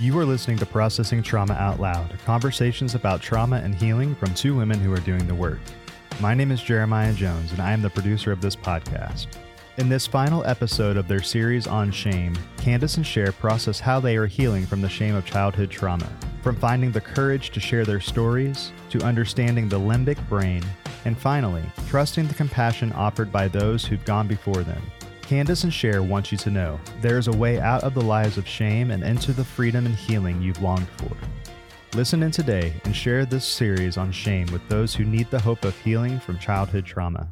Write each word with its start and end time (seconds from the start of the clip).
You 0.00 0.16
are 0.20 0.24
listening 0.24 0.58
to 0.58 0.66
Processing 0.66 1.24
Trauma 1.24 1.54
Out 1.54 1.80
Loud, 1.80 2.16
conversations 2.24 2.94
about 2.94 3.20
trauma 3.20 3.56
and 3.56 3.74
healing 3.74 4.14
from 4.14 4.32
two 4.32 4.54
women 4.54 4.78
who 4.78 4.92
are 4.92 5.00
doing 5.00 5.26
the 5.26 5.34
work. 5.34 5.58
My 6.20 6.34
name 6.34 6.52
is 6.52 6.62
Jeremiah 6.62 7.12
Jones, 7.12 7.50
and 7.50 7.60
I 7.60 7.72
am 7.72 7.82
the 7.82 7.90
producer 7.90 8.30
of 8.30 8.40
this 8.40 8.54
podcast. 8.54 9.26
In 9.76 9.88
this 9.88 10.06
final 10.06 10.44
episode 10.44 10.96
of 10.96 11.08
their 11.08 11.20
series 11.20 11.66
on 11.66 11.90
shame, 11.90 12.38
Kandace 12.58 12.96
and 12.96 13.04
Cher 13.04 13.32
process 13.32 13.80
how 13.80 13.98
they 13.98 14.16
are 14.16 14.28
healing 14.28 14.66
from 14.66 14.82
the 14.82 14.88
shame 14.88 15.16
of 15.16 15.26
childhood 15.26 15.68
trauma. 15.68 16.08
From 16.44 16.54
finding 16.54 16.92
the 16.92 17.00
courage 17.00 17.50
to 17.50 17.58
share 17.58 17.84
their 17.84 18.00
stories, 18.00 18.70
to 18.90 19.02
understanding 19.02 19.68
the 19.68 19.80
limbic 19.80 20.28
brain, 20.28 20.62
and 21.06 21.18
finally, 21.18 21.64
trusting 21.88 22.28
the 22.28 22.34
compassion 22.34 22.92
offered 22.92 23.32
by 23.32 23.48
those 23.48 23.84
who've 23.84 24.04
gone 24.04 24.28
before 24.28 24.62
them. 24.62 24.82
Kandace 25.28 25.64
and 25.64 25.74
Cher 25.74 26.02
want 26.02 26.32
you 26.32 26.38
to 26.38 26.50
know 26.50 26.80
there 27.02 27.18
is 27.18 27.28
a 27.28 27.36
way 27.36 27.60
out 27.60 27.84
of 27.84 27.92
the 27.92 28.00
lives 28.00 28.38
of 28.38 28.48
shame 28.48 28.90
and 28.90 29.04
into 29.04 29.34
the 29.34 29.44
freedom 29.44 29.84
and 29.84 29.94
healing 29.94 30.40
you've 30.40 30.62
longed 30.62 30.88
for. 30.96 31.14
Listen 31.94 32.22
in 32.22 32.30
today 32.30 32.72
and 32.86 32.96
share 32.96 33.26
this 33.26 33.44
series 33.44 33.98
on 33.98 34.10
shame 34.10 34.50
with 34.50 34.66
those 34.70 34.94
who 34.94 35.04
need 35.04 35.30
the 35.30 35.38
hope 35.38 35.66
of 35.66 35.78
healing 35.80 36.18
from 36.18 36.38
childhood 36.38 36.86
trauma. 36.86 37.28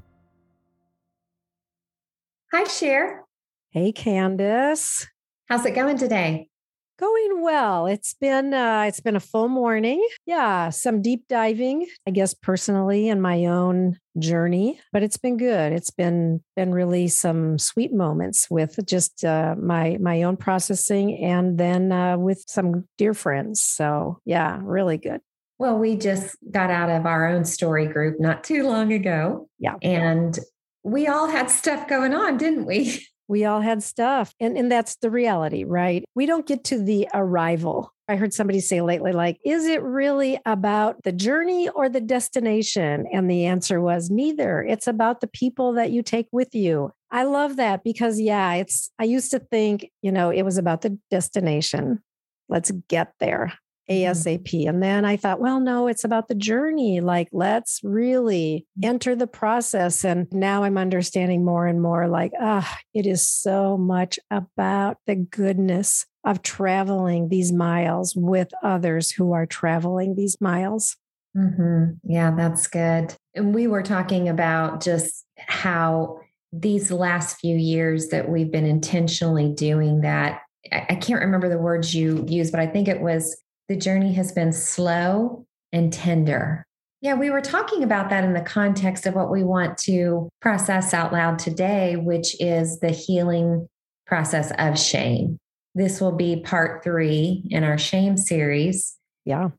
Hi, 2.53 2.65
Cher. 2.65 3.25
Hey, 3.71 3.93
Kandace. 3.93 5.07
How's 5.49 5.65
it 5.65 5.75
going 5.75 5.97
today? 5.97 6.51
Going 6.99 7.43
well. 7.43 7.87
It's 7.87 8.15
been 8.15 8.55
uh, 8.55 8.85
it's 8.89 9.01
been 9.01 9.17
a 9.17 9.21
full 9.21 9.49
morning. 9.49 10.03
Yeah, 10.25 10.71
some 10.71 11.03
deep 11.03 11.25
diving, 11.29 11.87
I 12.07 12.11
guess 12.11 12.33
personally 12.33 13.09
in 13.09 13.21
my 13.21 13.45
own 13.45 13.99
journey, 14.19 14.81
but 14.95 15.03
it's 15.03 15.19
been 15.19 15.37
good. 15.37 15.75
It's 15.75 15.91
been 15.91 16.43
been 16.57 16.73
really 16.73 17.09
some 17.09 17.59
sweet 17.59 17.93
moments 17.93 18.49
with 18.51 18.79
just 18.87 19.25
uh, 19.25 19.57
my 19.61 19.99
my 20.01 20.23
own 20.23 20.39
processing, 20.39 21.23
and 21.23 21.59
then 21.59 21.93
uh, 21.93 22.17
with 22.17 22.43
some 22.47 22.89
dear 22.97 23.13
friends. 23.13 23.63
So 23.63 24.21
yeah, 24.25 24.59
really 24.63 24.97
good. 24.97 25.21
Well, 25.59 25.79
we 25.79 25.97
just 25.97 26.35
got 26.51 26.71
out 26.71 26.89
of 26.89 27.05
our 27.05 27.29
own 27.29 27.45
story 27.45 27.87
group 27.87 28.19
not 28.19 28.43
too 28.43 28.67
long 28.67 28.95
ago. 28.95 29.51
Yeah, 29.59 29.77
and 29.83 30.39
we 30.83 31.09
all 31.09 31.29
had 31.29 31.51
stuff 31.51 31.89
going 31.89 32.15
on, 32.15 32.39
didn't 32.39 32.65
we? 32.65 33.07
We 33.29 33.45
all 33.45 33.61
had 33.61 33.83
stuff. 33.83 34.35
And, 34.41 34.57
and 34.57 34.71
that's 34.71 34.97
the 34.97 35.11
reality, 35.11 35.65
right? 35.65 36.05
We 36.15 36.27
don't 36.27 36.47
get 36.47 36.65
to 36.65 36.83
the 36.83 37.09
arrival. 37.13 37.93
I 38.09 38.17
heard 38.17 38.33
somebody 38.33 38.61
say 38.61 38.83
lately, 38.83 39.13
like, 39.13 39.39
is 39.45 39.67
it 39.67 39.83
really 39.83 40.39
about 40.47 41.03
the 41.03 41.11
journey 41.11 41.69
or 41.69 41.89
the 41.89 42.01
destination? 42.01 43.07
And 43.13 43.29
the 43.29 43.47
answer 43.47 43.81
was 43.81 44.11
neither. 44.11 44.63
It's 44.63 44.87
about 44.87 45.21
the 45.21 45.27
people 45.27 45.73
that 45.73 45.91
you 45.91 46.03
take 46.03 46.29
with 46.31 46.55
you. 46.55 46.93
I 47.11 47.25
love 47.25 47.57
that 47.57 47.83
because, 47.83 48.21
yeah, 48.21 48.55
it's, 48.55 48.91
I 48.99 49.05
used 49.05 49.33
to 49.33 49.41
think, 49.41 49.91
you 50.03 50.13
know, 50.13 50.31
it 50.31 50.43
was 50.43 50.57
about 50.57 50.83
the 50.83 50.99
destination. 51.11 52.01
Let's 52.49 52.71
get 52.89 53.13
there. 53.19 53.55
Mm-hmm. 53.89 54.11
ASAP. 54.11 54.69
And 54.69 54.83
then 54.83 55.05
I 55.05 55.17
thought, 55.17 55.41
well, 55.41 55.61
no, 55.61 55.87
it's 55.87 56.05
about 56.05 56.29
the 56.29 56.35
journey. 56.35 57.01
Like, 57.01 57.29
let's 57.33 57.81
really 57.83 58.67
mm. 58.79 58.89
enter 58.89 59.15
the 59.15 59.27
process. 59.27 60.05
And 60.05 60.27
now 60.33 60.65
I'm 60.65 60.79
understanding 60.79 61.45
more 61.45 61.67
and 61.67 61.81
more 61.81 62.09
like, 62.09 62.33
ah, 62.41 62.79
it 62.95 63.07
is 63.07 63.29
so 63.29 63.77
much 63.77 64.19
about 64.31 64.99
the 65.07 65.15
goodness 65.15 66.07
of 66.25 66.43
traveling 66.43 67.29
these 67.29 67.53
miles 67.53 68.15
with 68.17 68.49
others 68.63 69.13
who 69.13 69.33
are 69.33 69.47
traveling 69.47 70.17
these 70.17 70.41
miles. 70.41 70.97
Mm-hmm. 71.37 71.93
Yeah, 72.11 72.33
that's 72.37 72.67
good. 72.67 73.15
And 73.35 73.55
we 73.55 73.67
were 73.67 73.83
talking 73.83 74.29
about 74.29 74.83
just 74.83 75.25
how 75.39 76.21
these 76.53 76.91
last 76.91 77.39
few 77.39 77.57
years 77.57 78.09
that 78.09 78.29
we've 78.29 78.51
been 78.51 78.67
intentionally 78.67 79.53
doing 79.53 80.01
that. 80.01 80.41
I 80.73 80.97
can't 80.97 81.21
remember 81.21 81.49
the 81.49 81.59
words 81.59 81.95
you 81.95 82.25
used, 82.27 82.51
but 82.51 82.61
I 82.61 82.67
think 82.67 82.89
it 82.89 83.01
was 83.01 83.41
the 83.69 83.77
journey 83.77 84.15
has 84.15 84.33
been 84.33 84.53
slow 84.53 85.47
and 85.73 85.93
tender. 85.93 86.65
Yeah, 87.01 87.15
we 87.15 87.31
were 87.31 87.41
talking 87.41 87.83
about 87.83 88.11
that 88.11 88.25
in 88.25 88.33
the 88.33 88.41
context 88.41 89.07
of 89.07 89.15
what 89.15 89.31
we 89.31 89.43
want 89.43 89.79
to 89.79 90.29
process 90.41 90.95
out 90.95 91.13
loud 91.13 91.39
today, 91.39 91.97
which 91.97 92.41
is 92.41 92.81
the 92.81 92.91
healing 92.91 93.69
process 94.07 94.53
of 94.59 94.79
shame. 94.79 95.39
This 95.75 96.01
will 96.01 96.13
be 96.13 96.41
part 96.41 96.83
three 96.83 97.43
in 97.51 97.65
our 97.65 97.77
shame 97.77 98.17
series. 98.17 98.97
Yeah. 99.25 99.51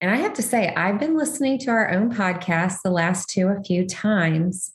And 0.00 0.10
I 0.10 0.16
have 0.16 0.34
to 0.34 0.42
say, 0.42 0.74
I've 0.74 1.00
been 1.00 1.16
listening 1.16 1.58
to 1.60 1.70
our 1.70 1.90
own 1.90 2.14
podcast 2.14 2.82
the 2.84 2.90
last 2.90 3.30
two 3.30 3.48
a 3.48 3.62
few 3.62 3.86
times, 3.86 4.72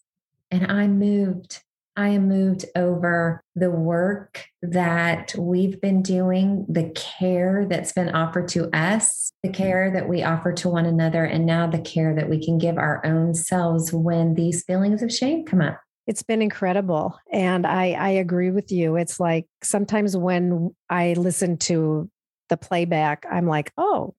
and 0.50 0.72
I'm 0.72 0.97
moved 0.97 1.62
I 1.96 2.09
am 2.09 2.29
moved 2.29 2.66
over 2.75 3.44
the 3.56 3.69
work 3.69 4.46
that 4.62 5.35
we've 5.38 5.81
been 5.81 6.02
doing, 6.02 6.66
the 6.69 6.90
care 6.91 7.66
that's 7.69 7.91
been 7.91 8.09
offered 8.09 8.47
to 8.50 8.69
us, 8.75 9.34
the 9.44 9.50
mm-hmm. 9.50 9.62
care 9.62 9.91
that 9.91 10.07
we 10.07 10.24
offer 10.24 10.53
to 10.53 10.69
one 10.69 10.85
another, 10.85 11.25
and 11.25 11.46
now 11.46 11.68
the 11.68 11.80
care 11.80 12.16
that 12.16 12.30
we 12.30 12.44
can 12.44 12.57
give 12.57 12.78
our 12.78 13.06
own 13.06 13.34
selves 13.34 13.91
when 13.91 14.35
these 14.35 14.63
feelings 14.63 15.01
of 15.01 15.12
shame 15.12 15.46
come 15.46 15.62
up. 15.62 15.80
It's 16.07 16.24
been 16.24 16.41
incredible. 16.41 17.19
And 17.31 17.68
I, 17.68 17.91
I 17.91 18.09
agree 18.09 18.51
with 18.51 18.72
you. 18.72 18.96
It's 18.96 19.19
like 19.19 19.46
sometimes 19.62 20.18
when 20.18 20.74
I 20.90 21.13
listen 21.13 21.57
to 21.59 22.09
the 22.50 22.57
playback, 22.57 23.25
I'm 23.30 23.47
like, 23.47 23.72
oh, 23.78 24.16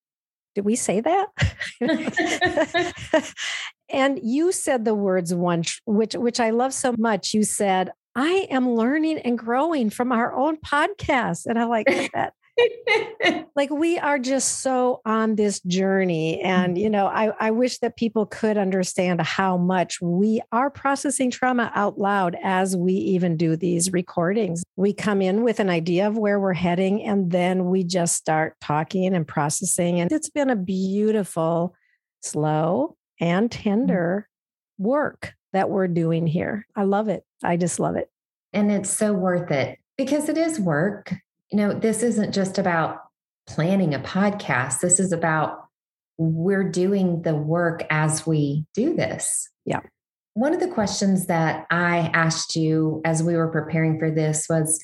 did 0.54 0.64
we 0.64 0.76
say 0.76 1.00
that? 1.00 1.26
and 3.92 4.18
you 4.22 4.52
said 4.52 4.84
the 4.84 4.94
words 4.94 5.34
once, 5.34 5.80
which 5.84 6.14
which 6.14 6.40
I 6.40 6.50
love 6.50 6.74
so 6.74 6.94
much. 6.98 7.34
You 7.34 7.44
said, 7.44 7.90
I 8.14 8.46
am 8.50 8.74
learning 8.74 9.18
and 9.18 9.38
growing 9.38 9.90
from 9.90 10.12
our 10.12 10.34
own 10.34 10.56
podcast. 10.56 11.46
And 11.46 11.58
I 11.58 11.64
like 11.64 11.86
that. 12.14 12.34
like 13.56 13.70
we 13.70 13.98
are 13.98 14.18
just 14.18 14.60
so 14.60 15.00
on 15.06 15.36
this 15.36 15.60
journey 15.60 16.38
and 16.42 16.76
you 16.76 16.90
know 16.90 17.06
I, 17.06 17.32
I 17.40 17.50
wish 17.50 17.78
that 17.78 17.96
people 17.96 18.26
could 18.26 18.58
understand 18.58 19.22
how 19.22 19.56
much 19.56 20.02
we 20.02 20.42
are 20.52 20.68
processing 20.70 21.30
trauma 21.30 21.72
out 21.74 21.98
loud 21.98 22.36
as 22.42 22.76
we 22.76 22.92
even 22.92 23.38
do 23.38 23.56
these 23.56 23.90
recordings 23.90 24.62
we 24.76 24.92
come 24.92 25.22
in 25.22 25.42
with 25.42 25.60
an 25.60 25.70
idea 25.70 26.06
of 26.06 26.18
where 26.18 26.38
we're 26.38 26.52
heading 26.52 27.02
and 27.02 27.30
then 27.30 27.70
we 27.70 27.84
just 27.84 28.16
start 28.16 28.56
talking 28.60 29.14
and 29.14 29.26
processing 29.26 30.00
and 30.00 30.12
it's 30.12 30.28
been 30.28 30.50
a 30.50 30.56
beautiful 30.56 31.74
slow 32.20 32.96
and 33.22 33.48
mm. 33.48 33.62
tender 33.62 34.28
work 34.76 35.32
that 35.54 35.70
we're 35.70 35.88
doing 35.88 36.26
here 36.26 36.66
i 36.76 36.82
love 36.82 37.08
it 37.08 37.24
i 37.42 37.56
just 37.56 37.80
love 37.80 37.96
it 37.96 38.10
and 38.52 38.70
it's 38.70 38.90
so 38.90 39.14
worth 39.14 39.50
it 39.50 39.78
because 39.96 40.28
it 40.28 40.36
is 40.36 40.60
work 40.60 41.14
you 41.52 41.58
know, 41.58 41.74
this 41.74 42.02
isn't 42.02 42.32
just 42.32 42.58
about 42.58 43.02
planning 43.46 43.94
a 43.94 43.98
podcast. 43.98 44.80
This 44.80 44.98
is 44.98 45.12
about 45.12 45.68
we're 46.16 46.68
doing 46.68 47.22
the 47.22 47.34
work 47.34 47.84
as 47.90 48.26
we 48.26 48.64
do 48.74 48.96
this. 48.96 49.50
Yeah. 49.66 49.80
One 50.34 50.54
of 50.54 50.60
the 50.60 50.68
questions 50.68 51.26
that 51.26 51.66
I 51.70 52.10
asked 52.14 52.56
you 52.56 53.02
as 53.04 53.22
we 53.22 53.36
were 53.36 53.48
preparing 53.48 53.98
for 53.98 54.10
this 54.10 54.46
was 54.48 54.82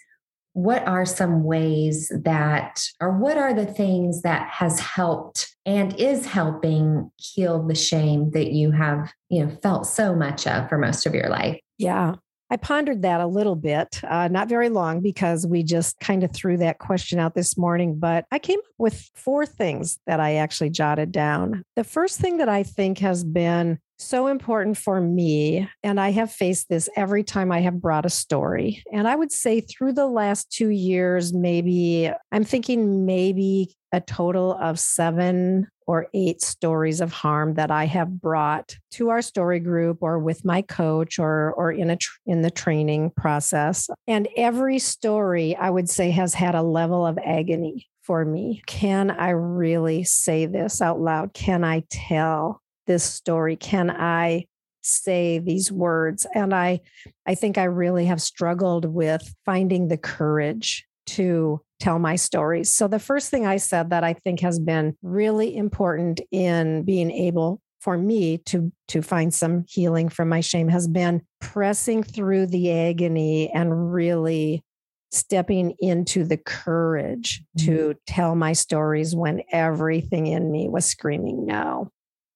what 0.53 0.87
are 0.89 1.05
some 1.05 1.45
ways 1.45 2.11
that 2.25 2.83
or 3.01 3.17
what 3.17 3.37
are 3.37 3.55
the 3.55 3.67
things 3.67 4.23
that 4.23 4.49
has 4.49 4.81
helped 4.81 5.55
and 5.65 5.95
is 6.01 6.27
helping 6.27 7.11
heal 7.17 7.63
the 7.63 7.75
shame 7.75 8.31
that 8.33 8.53
you 8.53 8.71
have, 8.73 9.13
you 9.29 9.45
know, 9.45 9.57
felt 9.63 9.87
so 9.87 10.15
much 10.15 10.47
of 10.47 10.69
for 10.69 10.79
most 10.79 11.07
of 11.07 11.15
your 11.15 11.29
life? 11.29 11.61
Yeah. 11.79 12.17
I 12.51 12.57
pondered 12.57 13.03
that 13.03 13.21
a 13.21 13.27
little 13.27 13.57
bit, 13.57 14.01
uh, 14.05 14.29
not 14.29 14.49
very 14.49 14.71
long 14.71 15.01
because 15.01 15.47
we 15.47 15.63
just 15.63 16.01
kind 16.01 16.25
of 16.25 16.33
threw 16.33 16.57
that 16.59 16.79
question 16.79 17.19
out 17.19 17.35
this 17.35 17.59
morning. 17.59 17.99
But 17.99 18.25
I 18.33 18.39
came 18.39 18.59
up 18.59 18.65
with 18.79 19.11
four 19.15 19.45
things 19.45 19.99
that 20.07 20.19
I 20.19 20.37
actually 20.37 20.71
jotted 20.71 21.13
down. 21.13 21.63
The 21.77 21.85
first 21.85 22.19
thing 22.19 22.39
that 22.39 22.49
I 22.49 22.63
think 22.63 22.99
has 23.01 23.23
been 23.23 23.79
so 23.99 24.29
important 24.29 24.77
for 24.77 25.01
me, 25.01 25.69
and 25.83 26.01
I 26.01 26.11
have 26.11 26.31
faced 26.31 26.69
this 26.69 26.89
every 26.97 27.25
time 27.25 27.51
I 27.51 27.61
have 27.61 27.81
brought 27.81 28.07
a 28.07 28.11
story. 28.11 28.83
And 28.93 29.09
I 29.09 29.17
would 29.17 29.33
say 29.33 29.61
through 29.61 29.93
the 29.93 30.07
last 30.07 30.51
two 30.51 30.69
years, 30.69 31.33
maybe 31.33 32.11
I'm 32.33 32.45
thinking 32.45 33.07
maybe 33.07 33.75
a 33.93 34.01
total 34.01 34.57
of 34.61 34.79
seven 34.79 35.69
or 35.87 36.07
eight 36.13 36.43
stories 36.43 37.01
of 37.01 37.13
harm 37.13 37.55
that 37.55 37.71
I 37.71 37.87
have 37.87 38.21
brought 38.21 38.77
to 38.93 39.09
our 39.09 39.23
story 39.23 39.59
group 39.59 39.99
or 40.03 40.19
with 40.19 40.45
my 40.45 40.61
coach 40.61 41.19
or 41.19 41.53
or 41.55 41.73
in 41.73 41.91
a 41.91 41.97
tr- 41.97 42.19
in 42.27 42.43
the 42.43 42.51
training 42.51 43.13
process. 43.17 43.89
And 44.07 44.29
every 44.37 44.79
story 44.79 45.57
I 45.57 45.71
would 45.71 45.89
say 45.89 46.11
has 46.11 46.35
had 46.35 46.55
a 46.55 46.63
level 46.63 47.07
of 47.07 47.19
agony 47.25 47.89
for 48.03 48.25
me. 48.25 48.63
Can 48.67 49.11
I 49.11 49.31
really 49.31 50.05
say 50.05 50.47
this 50.47 50.81
out 50.83 51.01
loud? 51.01 51.33
Can 51.33 51.65
I 51.65 51.85
tell 51.91 52.61
this 52.89 53.05
story? 53.05 53.55
Can 53.55 53.89
I 53.91 54.47
say 54.83 55.39
these 55.39 55.71
words? 55.71 56.27
And 56.35 56.53
I 56.53 56.81
I 57.27 57.37
think 57.37 57.57
I 57.57 57.65
really 57.65 58.07
have 58.07 58.21
struggled 58.21 58.85
with 58.85 59.33
finding 59.45 59.87
the 59.87 59.97
courage 59.97 60.85
to 61.07 61.61
tell 61.81 61.99
my 61.99 62.17
stories. 62.17 62.75
So 62.75 62.89
the 62.89 62.99
first 62.99 63.31
thing 63.31 63.47
I 63.47 63.59
said 63.59 63.91
that 63.91 64.03
I 64.03 64.15
think 64.15 64.41
has 64.41 64.59
been 64.59 64.97
really 65.03 65.57
important 65.57 66.21
in 66.33 66.83
being 66.83 67.11
able 67.11 67.61
for 67.81 67.97
me 67.97 68.39
to 68.39 68.73
to 68.89 69.03
find 69.03 69.33
some 69.33 69.65
healing 69.69 70.09
from 70.09 70.29
my 70.29 70.41
shame 70.41 70.69
has 70.69 70.89
been 70.89 71.23
pressing 71.41 72.03
through 72.03 72.47
the 72.47 72.73
agony 72.73 73.51
and 73.51 73.93
really 73.93 74.65
stepping 75.11 75.75
into 75.79 76.25
the 76.25 76.37
courage 76.37 77.43
mm-hmm. 77.57 77.67
to 77.67 77.95
tell 78.07 78.35
my 78.35 78.53
stories 78.53 79.15
when 79.15 79.43
everything 79.53 80.27
in 80.27 80.51
me 80.51 80.69
was 80.69 80.85
screaming 80.85 81.47
no. 81.47 81.91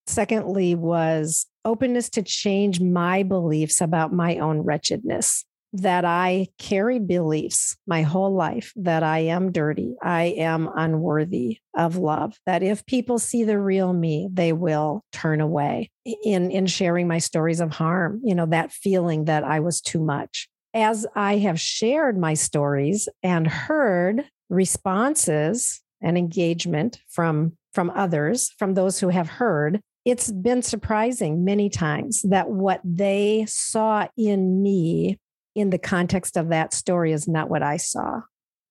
Secondly, 0.06 0.74
was 0.74 1.46
openness 1.64 2.10
to 2.10 2.22
change 2.22 2.80
my 2.80 3.22
beliefs 3.22 3.80
about 3.80 4.12
my 4.12 4.38
own 4.38 4.60
wretchedness 4.60 5.44
that 5.74 6.04
I 6.04 6.48
carried 6.58 7.08
beliefs 7.08 7.76
my 7.86 8.02
whole 8.02 8.34
life 8.34 8.72
that 8.76 9.02
I 9.02 9.20
am 9.20 9.52
dirty, 9.52 9.94
I 10.02 10.34
am 10.36 10.68
unworthy 10.76 11.58
of 11.74 11.96
love, 11.96 12.38
that 12.44 12.62
if 12.62 12.84
people 12.84 13.18
see 13.18 13.44
the 13.44 13.58
real 13.58 13.92
me, 13.92 14.28
they 14.30 14.52
will 14.52 15.02
turn 15.12 15.40
away 15.40 15.90
in, 16.04 16.50
in 16.50 16.66
sharing 16.66 17.08
my 17.08 17.18
stories 17.18 17.60
of 17.60 17.70
harm, 17.70 18.20
you 18.22 18.34
know, 18.34 18.46
that 18.46 18.72
feeling 18.72 19.24
that 19.24 19.44
I 19.44 19.60
was 19.60 19.80
too 19.80 20.00
much. 20.00 20.48
As 20.74 21.06
I 21.14 21.38
have 21.38 21.60
shared 21.60 22.18
my 22.18 22.34
stories 22.34 23.08
and 23.22 23.46
heard 23.46 24.24
responses 24.50 25.80
and 26.02 26.18
engagement 26.18 26.98
from 27.08 27.56
from 27.72 27.90
others, 27.94 28.50
from 28.58 28.74
those 28.74 29.00
who 29.00 29.08
have 29.08 29.28
heard, 29.28 29.80
it's 30.04 30.30
been 30.30 30.62
surprising 30.62 31.44
many 31.44 31.68
times 31.68 32.22
that 32.22 32.50
what 32.50 32.80
they 32.84 33.44
saw 33.48 34.08
in 34.16 34.62
me 34.62 35.18
in 35.54 35.70
the 35.70 35.78
context 35.78 36.36
of 36.36 36.48
that 36.48 36.72
story 36.72 37.12
is 37.12 37.28
not 37.28 37.48
what 37.48 37.62
I 37.62 37.76
saw. 37.76 38.22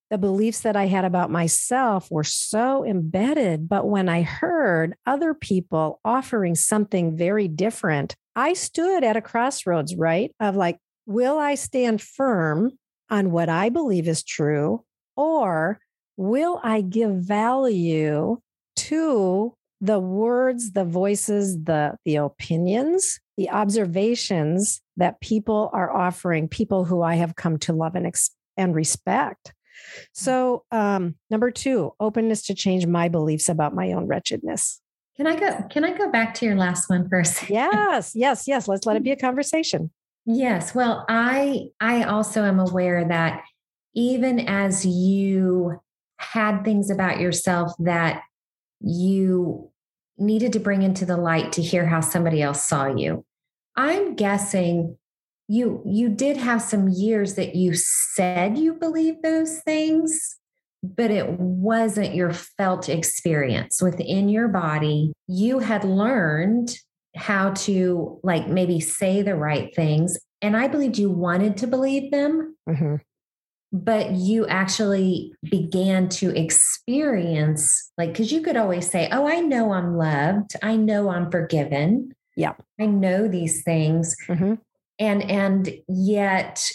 The 0.10 0.18
beliefs 0.18 0.62
that 0.62 0.76
I 0.76 0.88
had 0.88 1.06
about 1.06 1.32
myself 1.32 2.12
were 2.12 2.26
so 2.26 2.84
embedded. 2.84 3.70
But 3.70 3.88
when 3.88 4.10
I 4.10 4.24
heard 4.24 4.96
other 5.06 5.34
people 5.34 6.02
offering 6.04 6.54
something 6.56 7.16
very 7.16 7.48
different, 7.48 8.16
I 8.36 8.54
stood 8.54 9.06
at 9.06 9.16
a 9.16 9.22
crossroads, 9.22 9.96
right? 9.96 10.36
Of 10.42 10.58
like, 10.58 10.80
will 11.06 11.40
I 11.40 11.56
stand 11.56 12.02
firm 12.02 12.72
on 13.10 13.32
what 13.32 13.48
I 13.48 13.70
believe 13.70 14.08
is 14.10 14.22
true? 14.22 14.84
Or 15.16 15.80
will 16.18 16.60
I 16.62 16.82
give 16.82 17.12
value 17.12 18.38
to 18.76 19.56
the 19.82 20.00
words, 20.00 20.72
the 20.72 20.86
voices, 20.86 21.64
the, 21.64 21.98
the 22.06 22.18
opinions, 22.18 23.20
the 23.36 23.50
observations 23.50 24.80
that 24.98 25.20
people 25.20 25.72
are 25.74 25.92
offering, 25.92 26.48
people 26.48 26.86
who 26.86 27.02
I 27.02 27.16
have 27.16 27.36
come 27.36 27.58
to 27.60 27.74
love 27.74 27.96
and, 27.96 28.06
ex- 28.06 28.30
and 28.56 28.76
respect. 28.76 29.54
So, 30.14 30.64
um, 30.72 31.16
number 31.32 31.50
two, 31.50 31.94
openness 32.00 32.44
to 32.44 32.54
change 32.54 32.86
my 32.86 33.10
beliefs 33.10 33.50
about 33.50 33.74
my 33.74 33.92
own 33.94 34.06
wretchedness. 34.06 34.80
Can 35.18 35.26
I 35.26 35.36
go? 35.36 35.66
Can 35.70 35.84
I 35.84 35.98
go 35.98 36.10
back 36.12 36.36
to 36.36 36.46
your 36.46 36.56
last 36.56 36.90
one 36.90 37.10
first? 37.10 37.50
yes, 37.50 38.14
yes, 38.16 38.48
yes. 38.48 38.68
Let's 38.68 38.86
let 38.86 38.96
it 38.96 39.04
be 39.04 39.12
a 39.12 39.18
conversation. 39.18 39.92
Yes. 40.26 40.76
Well, 40.76 41.06
I 41.10 41.68
I 41.80 42.04
also 42.04 42.44
am 42.44 42.60
aware 42.60 43.06
that 43.06 43.44
even 43.94 44.40
as 44.40 44.86
you 44.86 45.82
had 46.18 46.64
things 46.64 46.90
about 46.90 47.20
yourself 47.20 47.74
that 47.80 48.22
you 48.80 49.71
needed 50.22 50.54
to 50.54 50.60
bring 50.60 50.84
into 50.84 51.06
the 51.06 51.18
light 51.18 51.52
to 51.54 51.62
hear 51.62 51.86
how 51.86 52.00
somebody 52.00 52.42
else 52.42 52.66
saw 52.66 52.88
you. 52.88 53.26
I'm 53.76 54.16
guessing 54.16 54.98
you 55.48 55.82
you 55.86 56.10
did 56.10 56.38
have 56.38 56.62
some 56.62 56.88
years 56.88 57.36
that 57.36 57.56
you 57.56 57.74
said 57.76 58.58
you 58.58 58.74
believed 58.74 59.24
those 59.24 59.60
things 59.60 60.38
but 60.84 61.12
it 61.12 61.30
wasn't 61.40 62.16
your 62.16 62.34
felt 62.34 62.90
experience 62.90 63.82
within 63.84 64.30
your 64.30 64.48
body. 64.48 65.14
You 65.28 65.60
had 65.60 65.84
learned 65.84 66.76
how 67.16 67.52
to 67.52 68.20
like 68.24 68.48
maybe 68.48 68.80
say 68.80 69.22
the 69.22 69.36
right 69.36 69.76
things 69.76 70.18
and 70.42 70.56
i 70.56 70.68
believed 70.68 70.98
you 70.98 71.10
wanted 71.10 71.58
to 71.58 71.68
believe 71.68 72.10
them. 72.10 72.56
Mm-hmm 72.68 72.96
but 73.72 74.12
you 74.12 74.46
actually 74.48 75.34
began 75.50 76.10
to 76.10 76.36
experience 76.38 77.92
like 77.98 78.12
because 78.12 78.32
you 78.32 78.42
could 78.42 78.58
always 78.58 78.90
say 78.90 79.08
oh 79.12 79.28
i 79.28 79.40
know 79.40 79.72
i'm 79.72 79.98
loved. 79.98 80.56
I 80.62 80.76
know 80.76 81.10
i'm 81.10 81.32
forgiven. 81.32 82.14
Yeah. 82.36 82.54
I 82.80 82.86
know 82.86 83.28
these 83.28 83.64
things. 83.64 84.16
Mm-hmm. 84.28 84.56
and 85.00 85.32
and 85.32 85.70
yet 85.88 86.70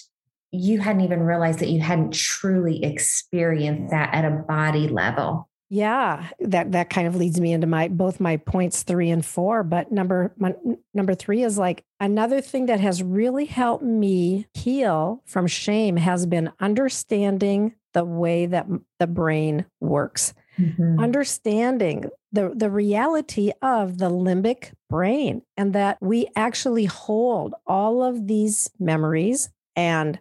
you 0.52 0.78
hadn't 0.80 1.02
even 1.02 1.20
realized 1.20 1.58
that 1.58 1.68
you 1.68 1.80
hadn't 1.80 2.14
truly 2.14 2.82
experienced 2.82 3.90
that 3.90 4.14
at 4.14 4.24
a 4.24 4.30
body 4.30 4.88
level 4.88 5.48
yeah, 5.68 6.28
that 6.40 6.72
that 6.72 6.90
kind 6.90 7.08
of 7.08 7.16
leads 7.16 7.40
me 7.40 7.52
into 7.52 7.66
my 7.66 7.88
both 7.88 8.20
my 8.20 8.36
points 8.36 8.82
3 8.84 9.10
and 9.10 9.26
4, 9.26 9.64
but 9.64 9.90
number 9.90 10.32
my, 10.38 10.54
number 10.94 11.14
3 11.14 11.42
is 11.42 11.58
like 11.58 11.84
another 11.98 12.40
thing 12.40 12.66
that 12.66 12.80
has 12.80 13.02
really 13.02 13.46
helped 13.46 13.82
me 13.82 14.46
heal 14.54 15.22
from 15.26 15.46
shame 15.46 15.96
has 15.96 16.26
been 16.26 16.52
understanding 16.60 17.74
the 17.94 18.04
way 18.04 18.46
that 18.46 18.66
the 18.98 19.06
brain 19.06 19.64
works. 19.80 20.34
Mm-hmm. 20.58 21.00
Understanding 21.00 22.10
the, 22.32 22.52
the 22.54 22.70
reality 22.70 23.52
of 23.62 23.98
the 23.98 24.10
limbic 24.10 24.72
brain 24.88 25.42
and 25.56 25.72
that 25.72 25.98
we 26.00 26.28
actually 26.36 26.84
hold 26.84 27.54
all 27.66 28.02
of 28.02 28.26
these 28.26 28.70
memories 28.78 29.50
and 29.74 30.18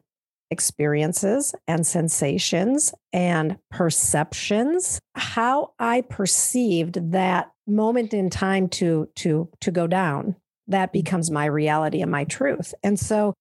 experiences 0.52 1.56
and 1.68 1.86
sensations 1.86 2.94
and 3.12 3.58
perceptions 3.72 5.00
how 5.16 5.72
i 5.80 6.02
perceived 6.02 7.12
that 7.12 7.52
moment 7.68 8.14
in 8.14 8.30
time 8.30 8.68
to 8.68 9.10
to 9.16 9.50
to 9.62 9.72
go 9.72 9.88
down. 9.88 10.36
That 10.68 10.90
mm-hmm. 10.90 11.00
becomes 11.00 11.32
my 11.32 11.46
reality 11.46 12.02
and 12.02 12.12
my 12.12 12.26
truth. 12.26 12.74
And 12.84 13.00
so 13.00 13.34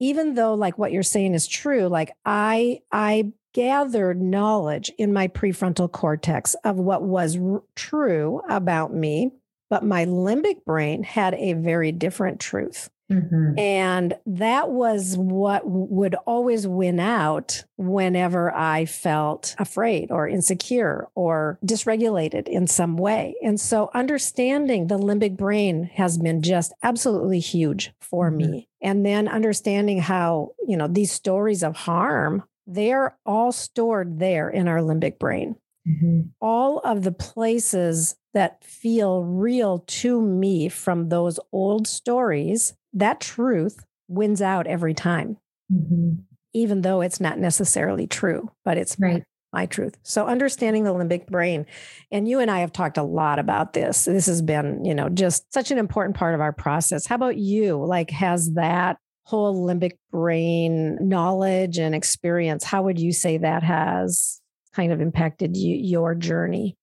even 0.00 0.34
though 0.34 0.54
like 0.54 0.78
what 0.78 0.90
you're 0.90 1.02
saying 1.02 1.32
is 1.32 1.46
true 1.46 1.86
like 1.86 2.10
i 2.24 2.80
i 2.90 3.30
gathered 3.54 4.20
knowledge 4.20 4.90
in 4.98 5.12
my 5.12 5.28
prefrontal 5.28 5.90
cortex 5.90 6.56
of 6.64 6.76
what 6.76 7.02
was 7.02 7.38
r- 7.38 7.62
true 7.76 8.42
about 8.48 8.92
me 8.92 9.30
but 9.70 9.84
my 9.84 10.04
limbic 10.06 10.64
brain 10.64 11.04
had 11.04 11.34
a 11.34 11.52
very 11.52 11.92
different 11.92 12.40
truth 12.40 12.90
Mm-hmm. 13.12 13.58
And 13.58 14.14
that 14.26 14.70
was 14.70 15.16
what 15.16 15.62
would 15.64 16.14
always 16.26 16.66
win 16.66 16.98
out 17.00 17.64
whenever 17.76 18.54
I 18.54 18.86
felt 18.86 19.54
afraid 19.58 20.10
or 20.10 20.28
insecure 20.28 21.08
or 21.14 21.58
dysregulated 21.64 22.48
in 22.48 22.66
some 22.66 22.96
way. 22.96 23.34
And 23.42 23.60
so 23.60 23.90
understanding 23.94 24.86
the 24.86 24.98
limbic 24.98 25.36
brain 25.36 25.84
has 25.94 26.18
been 26.18 26.42
just 26.42 26.72
absolutely 26.82 27.40
huge 27.40 27.92
for 28.00 28.30
mm-hmm. 28.30 28.50
me. 28.50 28.68
And 28.80 29.04
then 29.06 29.28
understanding 29.28 30.00
how, 30.00 30.52
you 30.66 30.76
know, 30.76 30.88
these 30.88 31.12
stories 31.12 31.62
of 31.62 31.76
harm, 31.76 32.42
they're 32.66 33.16
all 33.26 33.52
stored 33.52 34.18
there 34.18 34.48
in 34.48 34.68
our 34.68 34.78
limbic 34.78 35.18
brain. 35.18 35.56
Mm-hmm. 35.88 36.20
All 36.40 36.78
of 36.78 37.02
the 37.02 37.12
places 37.12 38.16
that 38.34 38.62
feel 38.64 39.24
real 39.24 39.80
to 39.86 40.20
me 40.20 40.68
from 40.68 41.08
those 41.08 41.38
old 41.52 41.86
stories 41.86 42.74
that 42.92 43.20
truth 43.20 43.84
wins 44.08 44.42
out 44.42 44.66
every 44.66 44.94
time, 44.94 45.36
mm-hmm. 45.72 46.14
even 46.52 46.82
though 46.82 47.00
it's 47.00 47.20
not 47.20 47.38
necessarily 47.38 48.06
true, 48.06 48.50
but 48.64 48.76
it's 48.78 48.96
right. 49.00 49.22
my 49.52 49.66
truth. 49.66 49.96
So 50.02 50.26
understanding 50.26 50.84
the 50.84 50.94
limbic 50.94 51.26
brain, 51.26 51.66
and 52.10 52.28
you 52.28 52.40
and 52.40 52.50
I 52.50 52.60
have 52.60 52.72
talked 52.72 52.98
a 52.98 53.02
lot 53.02 53.38
about 53.38 53.72
this. 53.72 54.04
This 54.04 54.26
has 54.26 54.42
been, 54.42 54.84
you 54.84 54.94
know, 54.94 55.08
just 55.08 55.52
such 55.52 55.70
an 55.70 55.78
important 55.78 56.16
part 56.16 56.34
of 56.34 56.40
our 56.40 56.52
process. 56.52 57.06
How 57.06 57.16
about 57.16 57.38
you? 57.38 57.82
Like, 57.84 58.10
has 58.10 58.52
that 58.54 58.98
whole 59.24 59.66
limbic 59.66 59.92
brain 60.10 60.98
knowledge 61.00 61.78
and 61.78 61.94
experience, 61.94 62.64
how 62.64 62.82
would 62.82 62.98
you 62.98 63.12
say 63.12 63.38
that 63.38 63.62
has 63.62 64.40
kind 64.74 64.92
of 64.92 65.00
impacted 65.00 65.56
you, 65.56 65.76
your 65.76 66.14
journey? 66.14 66.76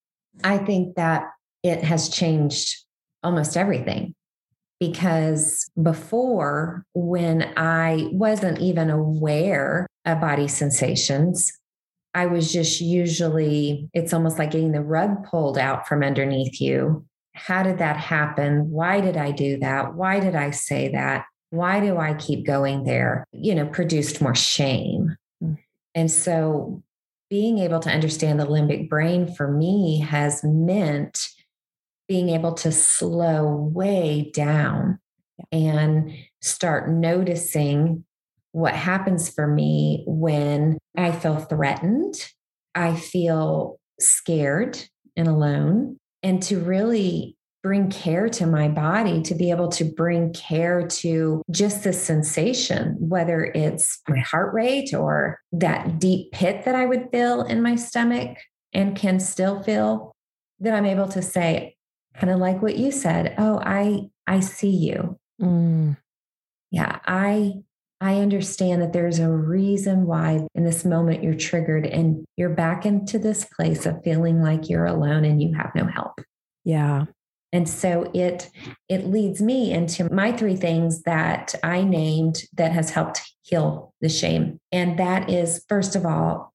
I 0.43 0.57
think 0.57 0.95
that 0.95 1.25
it 1.63 1.83
has 1.83 2.09
changed 2.09 2.85
almost 3.23 3.57
everything 3.57 4.15
because 4.79 5.69
before, 5.81 6.85
when 6.93 7.53
I 7.57 8.07
wasn't 8.11 8.59
even 8.59 8.89
aware 8.89 9.87
of 10.05 10.21
body 10.21 10.47
sensations, 10.47 11.51
I 12.13 12.25
was 12.25 12.51
just 12.51 12.81
usually, 12.81 13.89
it's 13.93 14.13
almost 14.13 14.39
like 14.39 14.51
getting 14.51 14.71
the 14.71 14.81
rug 14.81 15.25
pulled 15.25 15.57
out 15.57 15.87
from 15.87 16.01
underneath 16.01 16.59
you. 16.61 17.05
How 17.35 17.61
did 17.61 17.77
that 17.79 17.97
happen? 17.97 18.69
Why 18.71 19.01
did 19.01 19.17
I 19.17 19.31
do 19.31 19.59
that? 19.59 19.93
Why 19.95 20.19
did 20.19 20.35
I 20.35 20.51
say 20.51 20.89
that? 20.93 21.25
Why 21.51 21.79
do 21.79 21.97
I 21.97 22.13
keep 22.13 22.45
going 22.45 22.83
there? 22.83 23.25
You 23.31 23.55
know, 23.55 23.65
produced 23.67 24.21
more 24.21 24.35
shame. 24.35 25.15
Mm. 25.43 25.57
And 25.93 26.11
so 26.11 26.83
being 27.29 27.59
able 27.59 27.79
to 27.81 27.89
understand 27.89 28.39
the 28.39 28.45
limbic 28.45 28.89
brain 28.89 29.33
for 29.33 29.51
me 29.51 29.99
has 29.99 30.43
meant 30.43 31.29
being 32.09 32.29
able 32.29 32.53
to 32.55 32.71
slow 32.71 33.55
way 33.73 34.31
down 34.33 34.99
and 35.51 36.11
start 36.41 36.89
noticing 36.89 38.03
what 38.51 38.73
happens 38.73 39.29
for 39.29 39.47
me 39.47 40.03
when 40.07 40.77
I 40.97 41.11
feel 41.11 41.37
threatened, 41.37 42.15
I 42.73 42.95
feel 42.95 43.79
scared 43.99 44.83
and 45.15 45.27
alone, 45.27 45.97
and 46.23 46.41
to 46.43 46.59
really 46.59 47.37
bring 47.61 47.91
care 47.91 48.29
to 48.29 48.47
my 48.47 48.69
body, 48.69 49.21
to 49.21 49.35
be 49.35 49.51
able 49.51 49.67
to 49.67 49.83
bring 49.83 50.33
care 50.33 50.87
to 50.87 51.43
just 51.51 51.83
the 51.83 51.93
sensation, 51.93 52.95
whether 52.99 53.43
it's 53.43 54.01
my 54.07 54.19
heart 54.19 54.53
rate 54.53 54.93
or 54.93 55.39
that 55.51 55.99
deep 55.99 56.31
pit 56.31 56.63
that 56.65 56.73
I 56.73 56.85
would 56.85 57.09
feel 57.11 57.43
in 57.43 57.61
my 57.61 57.75
stomach 57.75 58.37
and 58.73 58.95
can 58.95 59.19
still 59.19 59.61
feel, 59.61 60.15
that 60.61 60.73
I'm 60.73 60.85
able 60.85 61.07
to 61.09 61.21
say, 61.21 61.75
kind 62.15 62.31
of 62.31 62.39
like 62.39 62.61
what 62.61 62.77
you 62.77 62.91
said, 62.91 63.35
oh, 63.37 63.59
I 63.63 64.09
I 64.27 64.39
see 64.41 64.69
you. 64.69 65.17
Mm. 65.41 65.97
Yeah, 66.71 66.99
I 67.05 67.63
I 68.01 68.19
understand 68.19 68.81
that 68.81 68.93
there's 68.93 69.19
a 69.19 69.29
reason 69.29 70.05
why 70.05 70.47
in 70.55 70.63
this 70.63 70.85
moment 70.85 71.23
you're 71.23 71.33
triggered 71.33 71.85
and 71.85 72.25
you're 72.37 72.49
back 72.49 72.85
into 72.85 73.19
this 73.19 73.43
place 73.43 73.85
of 73.85 74.03
feeling 74.03 74.41
like 74.41 74.69
you're 74.69 74.85
alone 74.85 75.25
and 75.25 75.41
you 75.41 75.53
have 75.55 75.71
no 75.75 75.85
help. 75.85 76.21
Yeah. 76.63 77.05
And 77.51 77.67
so 77.67 78.09
it 78.13 78.49
it 78.87 79.07
leads 79.07 79.41
me 79.41 79.71
into 79.71 80.11
my 80.13 80.31
three 80.31 80.55
things 80.55 81.01
that 81.03 81.55
I 81.63 81.83
named 81.83 82.43
that 82.53 82.71
has 82.71 82.91
helped 82.91 83.21
heal 83.41 83.93
the 84.01 84.09
shame. 84.09 84.59
And 84.71 84.97
that 84.99 85.29
is 85.29 85.65
first 85.67 85.95
of 85.95 86.05
all 86.05 86.53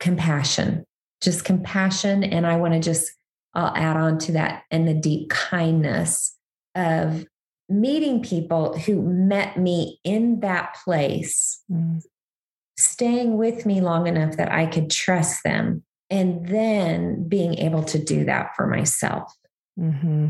compassion. 0.00 0.84
Just 1.20 1.44
compassion 1.44 2.24
and 2.24 2.46
I 2.46 2.56
want 2.56 2.72
to 2.74 2.80
just 2.80 3.12
I'll 3.54 3.74
add 3.74 3.96
on 3.96 4.18
to 4.20 4.32
that 4.32 4.64
and 4.70 4.86
the 4.86 4.94
deep 4.94 5.30
kindness 5.30 6.36
of 6.74 7.26
meeting 7.68 8.22
people 8.22 8.76
who 8.78 9.02
met 9.02 9.56
me 9.56 10.00
in 10.04 10.40
that 10.40 10.76
place, 10.84 11.62
mm. 11.70 12.02
staying 12.78 13.36
with 13.36 13.66
me 13.66 13.80
long 13.80 14.06
enough 14.06 14.36
that 14.36 14.50
I 14.50 14.66
could 14.66 14.90
trust 14.90 15.42
them, 15.44 15.84
and 16.10 16.46
then 16.48 17.28
being 17.28 17.58
able 17.58 17.84
to 17.84 17.98
do 18.02 18.24
that 18.24 18.56
for 18.56 18.66
myself. 18.66 19.32
Mm-hmm. 19.78 20.28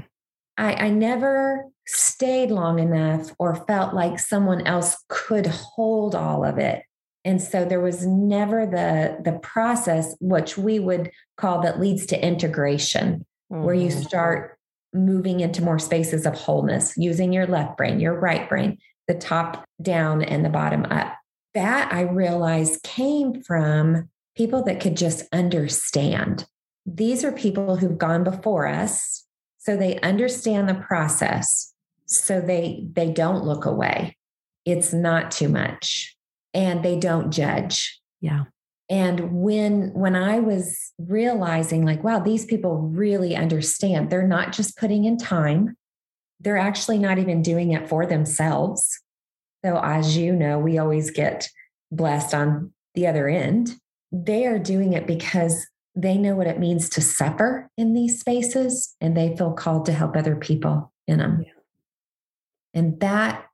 I, 0.58 0.74
I 0.74 0.90
never 0.90 1.64
stayed 1.86 2.50
long 2.50 2.78
enough 2.78 3.30
or 3.38 3.64
felt 3.66 3.94
like 3.94 4.18
someone 4.18 4.66
else 4.66 4.96
could 5.08 5.46
hold 5.46 6.14
all 6.14 6.44
of 6.44 6.58
it. 6.58 6.82
And 7.24 7.40
so 7.42 7.64
there 7.64 7.80
was 7.80 8.06
never 8.06 8.66
the, 8.66 9.18
the 9.22 9.38
process, 9.38 10.16
which 10.20 10.56
we 10.56 10.78
would 10.78 11.10
call 11.36 11.62
that 11.62 11.80
leads 11.80 12.06
to 12.06 12.24
integration, 12.24 13.26
mm-hmm. 13.52 13.62
where 13.62 13.74
you 13.74 13.88
mm-hmm. 13.88 14.02
start 14.02 14.58
moving 14.92 15.40
into 15.40 15.62
more 15.62 15.78
spaces 15.78 16.26
of 16.26 16.34
wholeness 16.34 16.94
using 16.96 17.32
your 17.32 17.46
left 17.46 17.76
brain, 17.76 18.00
your 18.00 18.18
right 18.18 18.48
brain, 18.48 18.78
the 19.06 19.14
top 19.14 19.64
down 19.80 20.22
and 20.22 20.44
the 20.44 20.50
bottom 20.50 20.84
up. 20.86 21.14
That 21.54 21.92
I 21.92 22.02
realized 22.02 22.82
came 22.82 23.42
from 23.42 24.08
people 24.36 24.62
that 24.64 24.80
could 24.80 24.96
just 24.96 25.26
understand. 25.32 26.46
These 26.86 27.24
are 27.24 27.32
people 27.32 27.76
who've 27.76 27.98
gone 27.98 28.24
before 28.24 28.66
us, 28.66 29.26
so 29.58 29.76
they 29.76 30.00
understand 30.00 30.68
the 30.68 30.74
process. 30.74 31.74
So 32.06 32.40
they 32.40 32.86
they 32.92 33.12
don't 33.12 33.44
look 33.44 33.66
away. 33.66 34.16
It's 34.64 34.92
not 34.92 35.30
too 35.30 35.48
much 35.48 36.16
and 36.54 36.83
they 36.85 36.99
don't 36.99 37.30
judge. 37.30 38.00
Yeah. 38.21 38.45
And 38.88 39.33
when 39.42 39.92
when 39.92 40.16
I 40.16 40.40
was 40.40 40.92
realizing 40.99 41.85
like 41.85 42.02
wow, 42.02 42.19
these 42.19 42.45
people 42.45 42.78
really 42.78 43.37
understand. 43.37 44.11
They're 44.11 44.26
not 44.26 44.52
just 44.52 44.76
putting 44.76 45.04
in 45.04 45.16
time. 45.16 45.76
They're 46.40 46.59
actually 46.59 46.99
not 46.99 47.19
even 47.19 47.42
doing 47.42 47.73
it 47.73 47.88
for 47.88 48.04
themselves. 48.07 49.00
So 49.64 49.78
as 49.83 50.16
you 50.16 50.35
know, 50.35 50.59
we 50.59 50.78
always 50.78 51.11
get 51.11 51.49
blessed 51.92 52.35
on 52.35 52.73
the 52.95 53.07
other 53.07 53.28
end. 53.28 53.76
They 54.11 54.47
are 54.47 54.59
doing 54.59 54.95
it 54.95 55.07
because 55.07 55.66
they 55.95 56.16
know 56.16 56.35
what 56.35 56.47
it 56.47 56.59
means 56.59 56.88
to 56.90 57.00
suffer 57.00 57.69
in 57.76 57.95
these 57.95 58.19
spaces 58.21 58.97
and 59.00 59.16
they 59.16 59.37
feel 59.37 59.52
called 59.52 59.87
to 59.87 59.92
help 59.92 60.16
other 60.16 60.37
people 60.37 60.92
in 61.07 61.19
them. 61.19 61.45
Yeah. 61.45 61.52
And 62.75 63.00
that 63.00 63.50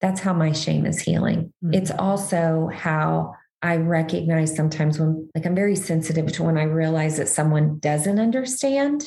that's 0.00 0.20
how 0.20 0.32
my 0.32 0.52
shame 0.52 0.86
is 0.86 1.00
healing. 1.00 1.52
Mm-hmm. 1.64 1.74
It's 1.74 1.90
also 1.90 2.70
how 2.72 3.34
I 3.62 3.76
recognize 3.76 4.54
sometimes 4.54 4.98
when, 4.98 5.28
like, 5.34 5.46
I'm 5.46 5.54
very 5.54 5.76
sensitive 5.76 6.32
to 6.32 6.42
when 6.42 6.58
I 6.58 6.64
realize 6.64 7.16
that 7.18 7.28
someone 7.28 7.78
doesn't 7.78 8.18
understand. 8.18 9.04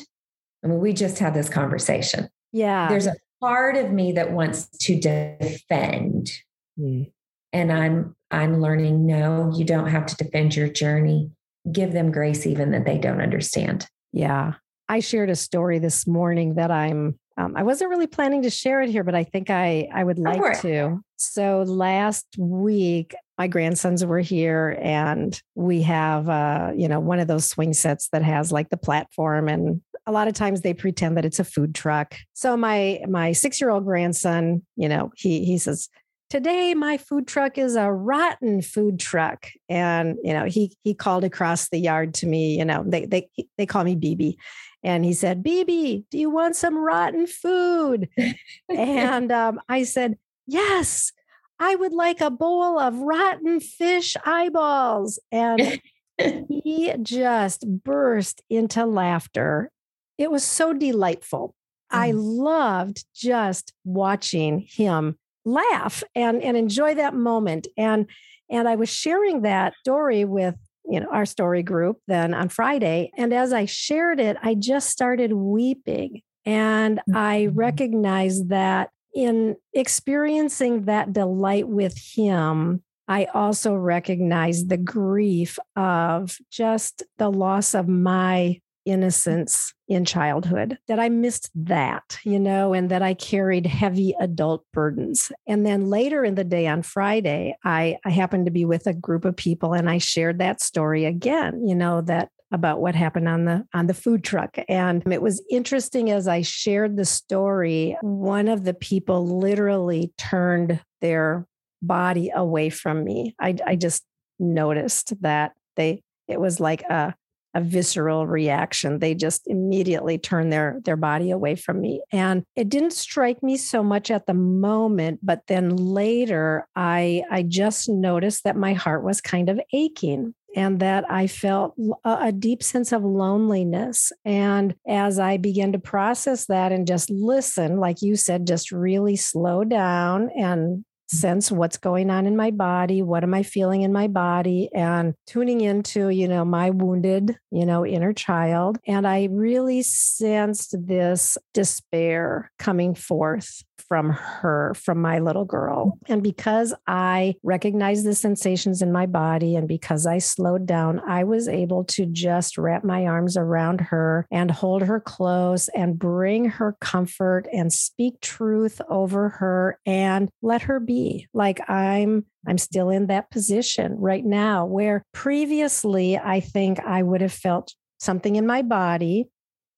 I 0.64 0.68
mean, 0.68 0.80
we 0.80 0.92
just 0.92 1.18
had 1.18 1.34
this 1.34 1.48
conversation. 1.48 2.28
Yeah. 2.52 2.88
There's 2.88 3.06
a 3.06 3.16
part 3.40 3.76
of 3.76 3.90
me 3.90 4.12
that 4.12 4.32
wants 4.32 4.68
to 4.78 4.98
defend. 4.98 6.30
Mm. 6.78 7.12
And 7.52 7.72
I'm 7.72 8.16
I'm 8.30 8.60
learning 8.60 9.06
no, 9.06 9.52
you 9.54 9.64
don't 9.64 9.88
have 9.88 10.06
to 10.06 10.16
defend 10.16 10.56
your 10.56 10.68
journey. 10.68 11.30
Give 11.70 11.92
them 11.92 12.12
grace 12.12 12.46
even 12.46 12.70
that 12.72 12.84
they 12.84 12.98
don't 12.98 13.20
understand. 13.20 13.86
Yeah. 14.12 14.54
I 14.88 15.00
shared 15.00 15.30
a 15.30 15.36
story 15.36 15.78
this 15.78 16.06
morning 16.06 16.54
that 16.54 16.70
I'm 16.70 17.18
um, 17.36 17.54
I 17.56 17.62
wasn't 17.62 17.90
really 17.90 18.06
planning 18.06 18.42
to 18.42 18.50
share 18.50 18.80
it 18.80 18.88
here, 18.88 19.04
but 19.04 19.14
I 19.14 19.24
think 19.24 19.50
I 19.50 19.88
I 19.92 20.02
would 20.04 20.18
like 20.18 20.40
to. 20.62 21.00
So 21.16 21.62
last 21.62 22.26
week, 22.38 23.14
my 23.36 23.46
grandsons 23.46 24.04
were 24.04 24.20
here, 24.20 24.78
and 24.80 25.40
we 25.54 25.82
have 25.82 26.28
uh, 26.28 26.72
you 26.74 26.88
know 26.88 27.00
one 27.00 27.18
of 27.20 27.28
those 27.28 27.46
swing 27.46 27.74
sets 27.74 28.08
that 28.08 28.22
has 28.22 28.52
like 28.52 28.70
the 28.70 28.76
platform, 28.78 29.48
and 29.48 29.82
a 30.06 30.12
lot 30.12 30.28
of 30.28 30.34
times 30.34 30.62
they 30.62 30.72
pretend 30.72 31.16
that 31.16 31.24
it's 31.26 31.38
a 31.38 31.44
food 31.44 31.74
truck. 31.74 32.16
So 32.32 32.56
my 32.56 33.00
my 33.08 33.32
six 33.32 33.60
year 33.60 33.70
old 33.70 33.84
grandson, 33.84 34.62
you 34.76 34.88
know, 34.88 35.12
he 35.16 35.44
he 35.44 35.58
says. 35.58 35.88
Today 36.28 36.74
my 36.74 36.96
food 36.98 37.28
truck 37.28 37.56
is 37.56 37.76
a 37.76 37.90
rotten 37.92 38.60
food 38.60 38.98
truck, 38.98 39.48
and 39.68 40.16
you 40.24 40.32
know 40.32 40.44
he 40.44 40.76
he 40.82 40.92
called 40.92 41.22
across 41.22 41.68
the 41.68 41.78
yard 41.78 42.14
to 42.14 42.26
me. 42.26 42.58
You 42.58 42.64
know 42.64 42.82
they 42.84 43.06
they 43.06 43.28
they 43.56 43.66
call 43.66 43.84
me 43.84 43.94
BB, 43.94 44.34
and 44.82 45.04
he 45.04 45.12
said, 45.12 45.44
"BB, 45.44 46.04
do 46.10 46.18
you 46.18 46.28
want 46.28 46.56
some 46.56 46.76
rotten 46.76 47.28
food?" 47.28 48.08
and 48.68 49.30
um, 49.30 49.60
I 49.68 49.84
said, 49.84 50.18
"Yes, 50.48 51.12
I 51.60 51.76
would 51.76 51.92
like 51.92 52.20
a 52.20 52.30
bowl 52.30 52.76
of 52.76 52.98
rotten 52.98 53.60
fish 53.60 54.16
eyeballs." 54.24 55.20
And 55.30 55.80
he 56.48 56.92
just 57.02 57.64
burst 57.68 58.42
into 58.50 58.84
laughter. 58.84 59.70
It 60.18 60.32
was 60.32 60.42
so 60.42 60.72
delightful. 60.72 61.54
Mm. 61.92 61.98
I 61.98 62.10
loved 62.10 63.04
just 63.14 63.72
watching 63.84 64.66
him 64.68 65.18
laugh 65.46 66.02
and 66.14 66.42
and 66.42 66.56
enjoy 66.56 66.94
that 66.94 67.14
moment. 67.14 67.68
And 67.78 68.06
and 68.50 68.68
I 68.68 68.76
was 68.76 68.90
sharing 68.90 69.42
that 69.42 69.74
story 69.80 70.24
with 70.24 70.56
you 70.84 71.00
know 71.00 71.08
our 71.10 71.26
story 71.26 71.62
group 71.62 71.98
then 72.06 72.34
on 72.34 72.48
Friday 72.48 73.10
and 73.16 73.32
as 73.32 73.52
I 73.52 73.64
shared 73.64 74.20
it 74.20 74.36
I 74.42 74.54
just 74.54 74.88
started 74.90 75.32
weeping 75.32 76.22
and 76.44 76.98
mm-hmm. 76.98 77.16
I 77.16 77.46
recognized 77.46 78.50
that 78.50 78.90
in 79.12 79.56
experiencing 79.72 80.84
that 80.84 81.12
delight 81.12 81.66
with 81.66 81.98
him 81.98 82.84
I 83.08 83.24
also 83.26 83.74
recognized 83.74 84.68
the 84.68 84.76
grief 84.76 85.58
of 85.74 86.36
just 86.50 87.02
the 87.18 87.30
loss 87.30 87.74
of 87.74 87.88
my 87.88 88.60
innocence 88.86 89.74
in 89.88 90.04
childhood, 90.04 90.78
that 90.88 90.98
I 90.98 91.08
missed 91.08 91.50
that, 91.54 92.18
you 92.24 92.38
know, 92.38 92.72
and 92.72 92.90
that 92.90 93.02
I 93.02 93.14
carried 93.14 93.66
heavy 93.66 94.14
adult 94.18 94.64
burdens. 94.72 95.30
And 95.46 95.66
then 95.66 95.90
later 95.90 96.24
in 96.24 96.36
the 96.36 96.44
day 96.44 96.66
on 96.66 96.82
Friday, 96.82 97.56
I, 97.64 97.98
I 98.04 98.10
happened 98.10 98.46
to 98.46 98.52
be 98.52 98.64
with 98.64 98.86
a 98.86 98.94
group 98.94 99.24
of 99.24 99.36
people 99.36 99.74
and 99.74 99.90
I 99.90 99.98
shared 99.98 100.38
that 100.38 100.62
story 100.62 101.04
again, 101.04 101.66
you 101.66 101.74
know, 101.74 102.00
that 102.02 102.30
about 102.52 102.80
what 102.80 102.94
happened 102.94 103.28
on 103.28 103.44
the 103.44 103.66
on 103.74 103.88
the 103.88 103.94
food 103.94 104.22
truck 104.22 104.56
and 104.68 105.02
it 105.12 105.20
was 105.20 105.44
interesting 105.50 106.12
as 106.12 106.28
i 106.28 106.42
shared 106.42 106.96
the 106.96 107.04
story 107.04 107.96
one 108.02 108.46
of 108.46 108.62
the 108.62 108.72
people 108.72 109.40
literally 109.40 110.12
turned 110.16 110.80
their 111.00 111.44
body 111.82 112.30
away 112.32 112.70
from 112.70 113.02
me 113.02 113.34
i, 113.40 113.56
I 113.66 113.74
just 113.74 114.04
noticed 114.38 115.20
that 115.22 115.54
they 115.74 116.02
it 116.28 116.40
was 116.40 116.60
like 116.60 116.82
a 116.82 117.14
a 117.56 117.60
visceral 117.60 118.26
reaction. 118.26 118.98
They 118.98 119.14
just 119.14 119.46
immediately 119.46 120.18
turn 120.18 120.50
their 120.50 120.78
their 120.84 120.96
body 120.96 121.30
away 121.30 121.56
from 121.56 121.80
me. 121.80 122.02
And 122.12 122.44
it 122.54 122.68
didn't 122.68 122.92
strike 122.92 123.42
me 123.42 123.56
so 123.56 123.82
much 123.82 124.10
at 124.10 124.26
the 124.26 124.34
moment, 124.34 125.20
but 125.22 125.40
then 125.48 125.74
later 125.74 126.68
I 126.76 127.22
I 127.30 127.42
just 127.42 127.88
noticed 127.88 128.44
that 128.44 128.56
my 128.56 128.74
heart 128.74 129.02
was 129.02 129.22
kind 129.22 129.48
of 129.48 129.58
aching 129.72 130.34
and 130.54 130.80
that 130.80 131.10
I 131.10 131.26
felt 131.26 131.74
a, 132.04 132.32
deep 132.32 132.62
sense 132.62 132.90
of 132.90 133.04
loneliness. 133.04 134.10
And 134.24 134.74
as 134.88 135.18
I 135.18 135.36
began 135.36 135.72
to 135.72 135.78
process 135.78 136.46
that 136.46 136.72
and 136.72 136.86
just 136.86 137.10
listen, 137.10 137.78
like 137.78 138.00
you 138.00 138.16
said, 138.16 138.46
just 138.46 138.72
really 138.72 139.16
slow 139.16 139.64
down 139.64 140.30
and 140.30 140.84
sense 141.08 141.50
what's 141.50 141.76
going 141.76 142.10
on 142.10 142.26
in 142.26 142.36
my 142.36 142.50
body 142.50 143.02
what 143.02 143.22
am 143.22 143.32
i 143.32 143.42
feeling 143.42 143.82
in 143.82 143.92
my 143.92 144.08
body 144.08 144.68
and 144.74 145.14
tuning 145.26 145.60
into 145.60 146.08
you 146.08 146.26
know 146.26 146.44
my 146.44 146.70
wounded 146.70 147.38
you 147.50 147.64
know 147.64 147.86
inner 147.86 148.12
child. 148.12 148.78
And 148.86 149.06
i 149.06 149.28
really 149.30 149.82
sensed 149.82 150.74
this 150.78 151.38
despair 151.54 152.50
coming 152.58 152.94
forth 152.94 153.62
from 153.88 154.10
her, 154.10 154.74
from 154.74 155.00
my 155.00 155.18
little 155.18 155.44
girl. 155.44 155.98
And 156.08 156.22
because 156.22 156.74
I 156.86 157.34
recognized 157.42 158.04
the 158.04 158.14
sensations 158.14 158.82
in 158.82 158.92
my 158.92 159.06
body 159.06 159.56
and 159.56 159.68
because 159.68 160.06
I 160.06 160.18
slowed 160.18 160.66
down, 160.66 161.00
I 161.00 161.24
was 161.24 161.48
able 161.48 161.84
to 161.84 162.06
just 162.06 162.58
wrap 162.58 162.84
my 162.84 163.06
arms 163.06 163.36
around 163.36 163.80
her 163.80 164.26
and 164.30 164.50
hold 164.50 164.82
her 164.82 165.00
close 165.00 165.68
and 165.68 165.98
bring 165.98 166.46
her 166.46 166.76
comfort 166.80 167.46
and 167.52 167.72
speak 167.72 168.20
truth 168.20 168.80
over 168.88 169.28
her 169.30 169.78
and 169.86 170.28
let 170.42 170.62
her 170.62 170.80
be 170.80 171.26
like 171.32 171.68
I'm 171.68 172.26
I'm 172.46 172.58
still 172.58 172.90
in 172.90 173.08
that 173.08 173.30
position 173.30 173.96
right 173.98 174.24
now 174.24 174.66
where 174.66 175.02
previously 175.12 176.16
I 176.16 176.40
think 176.40 176.80
I 176.80 177.02
would 177.02 177.20
have 177.20 177.32
felt 177.32 177.74
something 177.98 178.36
in 178.36 178.46
my 178.46 178.62
body 178.62 179.28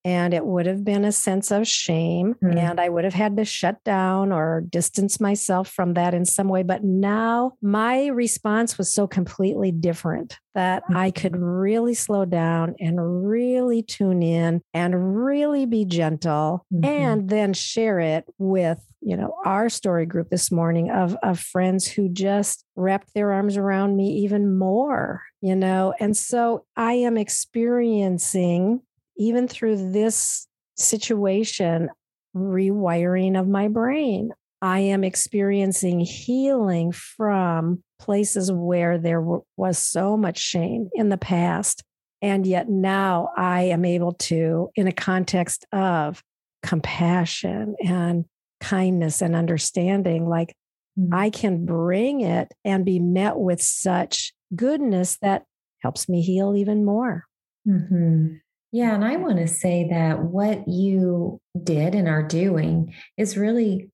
and 0.05 0.33
it 0.33 0.45
would 0.45 0.67
have 0.67 0.85
been 0.85 1.05
a 1.05 1.12
sense 1.12 1.50
of 1.50 1.67
shame 1.67 2.35
mm. 2.43 2.57
and 2.57 2.81
i 2.81 2.88
would 2.88 3.05
have 3.05 3.14
had 3.14 3.37
to 3.37 3.45
shut 3.45 3.83
down 3.85 4.33
or 4.33 4.62
distance 4.69 5.21
myself 5.21 5.69
from 5.69 5.95
that 5.95 6.14
in 6.14 6.25
some 6.25 6.49
way 6.49 6.62
but 6.62 6.85
now 6.85 7.52
my 7.62 8.07
response 8.07 8.78
was 8.78 8.93
so 8.93 9.07
completely 9.07 9.71
different 9.71 10.38
that 10.55 10.83
mm. 10.90 10.97
i 10.97 11.11
could 11.11 11.37
really 11.37 11.95
slow 11.95 12.25
down 12.25 12.75
and 12.81 13.28
really 13.28 13.83
tune 13.83 14.23
in 14.23 14.61
and 14.75 15.25
really 15.25 15.67
be 15.67 15.85
gentle 15.85 16.64
mm-hmm. 16.73 16.85
and 16.85 17.28
then 17.28 17.52
share 17.52 17.99
it 17.99 18.25
with 18.38 18.78
you 19.00 19.17
know 19.17 19.35
our 19.45 19.69
story 19.69 20.07
group 20.07 20.28
this 20.28 20.50
morning 20.50 20.90
of 20.90 21.17
of 21.23 21.38
friends 21.38 21.87
who 21.87 22.09
just 22.09 22.64
wrapped 22.76 23.12
their 23.14 23.33
arms 23.33 23.57
around 23.57 23.97
me 23.97 24.11
even 24.11 24.59
more 24.59 25.23
you 25.40 25.55
know 25.55 25.95
and 26.00 26.17
so 26.17 26.64
i 26.76 26.93
am 26.93 27.17
experiencing 27.17 28.81
even 29.18 29.48
through 29.48 29.92
this 29.92 30.46
situation, 30.76 31.90
rewiring 32.34 33.38
of 33.38 33.48
my 33.48 33.68
brain. 33.68 34.30
I 34.60 34.80
am 34.80 35.04
experiencing 35.04 36.00
healing 36.00 36.92
from 36.92 37.82
places 38.00 38.50
where 38.50 38.98
there 38.98 39.22
was 39.56 39.78
so 39.78 40.16
much 40.16 40.38
shame 40.38 40.88
in 40.94 41.08
the 41.08 41.18
past. 41.18 41.82
And 42.22 42.46
yet 42.46 42.68
now 42.68 43.30
I 43.37 43.62
am 43.64 43.84
able 43.84 44.14
to, 44.14 44.70
in 44.75 44.88
a 44.88 44.92
context 44.92 45.64
of 45.72 46.22
compassion 46.64 47.76
and 47.84 48.25
kindness 48.60 49.22
and 49.22 49.37
understanding, 49.37 50.28
like 50.28 50.54
mm-hmm. 50.98 51.14
I 51.14 51.30
can 51.30 51.64
bring 51.64 52.22
it 52.22 52.52
and 52.64 52.84
be 52.84 52.98
met 52.98 53.37
with 53.38 53.62
such 53.62 54.32
goodness 54.54 55.18
that 55.22 55.44
helps 55.82 56.08
me 56.08 56.22
heal 56.22 56.56
even 56.56 56.84
more. 56.84 57.25
Mm-hmm. 57.66 58.37
Yeah. 58.72 58.94
And 58.94 59.04
I 59.04 59.16
want 59.16 59.38
to 59.38 59.48
say 59.48 59.88
that 59.90 60.22
what 60.22 60.68
you 60.68 61.40
did 61.62 61.94
and 61.94 62.08
are 62.08 62.26
doing 62.26 62.94
is 63.16 63.37
really 63.37 63.90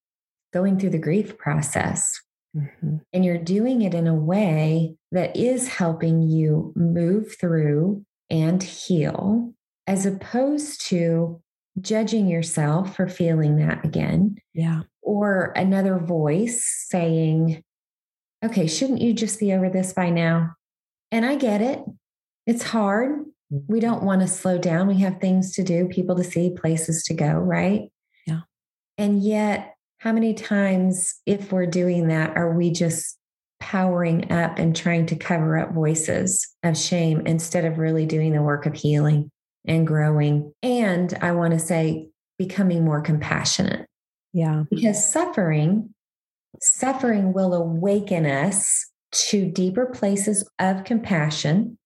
going 0.53 0.79
through 0.79 0.91
the 0.91 0.99
grief 0.99 1.39
process. 1.39 2.21
Mm-hmm. 2.57 2.97
And 3.13 3.25
you're 3.25 3.39
doing 3.39 3.83
it 3.83 3.95
in 3.95 4.07
a 4.07 4.15
way 4.15 4.95
that 5.13 5.37
is 5.37 5.69
helping 5.69 6.23
you 6.23 6.73
move 6.77 7.37
through 7.39 8.05
and 8.31 8.63
heal, 8.63 9.53
as 9.87 10.07
opposed 10.07 10.87
to 10.89 11.41
judging 11.81 12.29
yourself 12.29 12.97
for 12.97 13.09
feeling 13.09 13.57
that 13.57 13.85
again. 13.85 14.37
Yeah. 14.53 14.83
Or 15.03 15.53
another 15.57 15.99
voice 15.99 16.87
saying, 16.89 17.63
okay, 18.45 18.67
shouldn't 18.67 19.03
you 19.03 19.13
just 19.13 19.41
be 19.41 19.53
over 19.53 19.69
this 19.69 19.93
by 19.93 20.11
now? 20.11 20.55
And 21.11 21.25
I 21.25 21.35
get 21.37 21.61
it. 21.61 21.81
It's 22.47 22.63
hard 22.63 23.25
we 23.69 23.81
don't 23.81 24.03
want 24.03 24.21
to 24.23 24.29
slow 24.29 24.59
down. 24.59 24.87
We 24.87 24.99
have 25.01 25.21
things 25.21 25.53
to 25.55 25.63
do, 25.63 25.89
people 25.89 26.17
to 26.17 26.25
see, 26.25 26.51
places 26.51 27.03
to 27.05 27.15
go, 27.15 27.33
right? 27.33 27.91
Yeah. 28.27 28.41
And 28.99 29.23
yet, 29.23 29.75
how 29.99 30.13
many 30.13 30.35
times, 30.35 31.15
if 31.27 31.53
we're 31.53 31.67
doing 31.67 32.09
that, 32.09 32.37
are 32.37 32.55
we 32.57 32.71
just 32.71 33.19
powering 33.61 34.31
up 34.31 34.59
and 34.59 34.77
trying 34.77 35.07
to 35.07 35.17
cover 35.17 35.59
up 35.59 35.73
voices 35.73 36.47
of 36.63 36.77
shame 36.77 37.27
instead 37.27 37.65
of 37.65 37.79
really 37.79 38.05
doing 38.05 38.33
the 38.33 38.43
work 38.43 38.67
of 38.67 38.75
healing 38.75 39.31
and 39.67 39.87
growing? 39.87 40.53
And 40.63 41.17
I 41.23 41.33
want 41.33 41.55
to 41.55 41.59
say, 41.59 42.09
becoming 42.39 42.85
more 42.85 43.01
compassionate. 43.01 43.87
Yeah. 44.33 44.65
Because 44.69 45.11
suffering, 45.11 45.95
suffering 46.61 47.33
will 47.33 47.55
awaken 47.55 48.27
us 48.27 48.91
to 49.13 49.47
deeper 49.47 49.87
places 49.87 50.49
of 50.59 50.85
compassion 50.85 51.79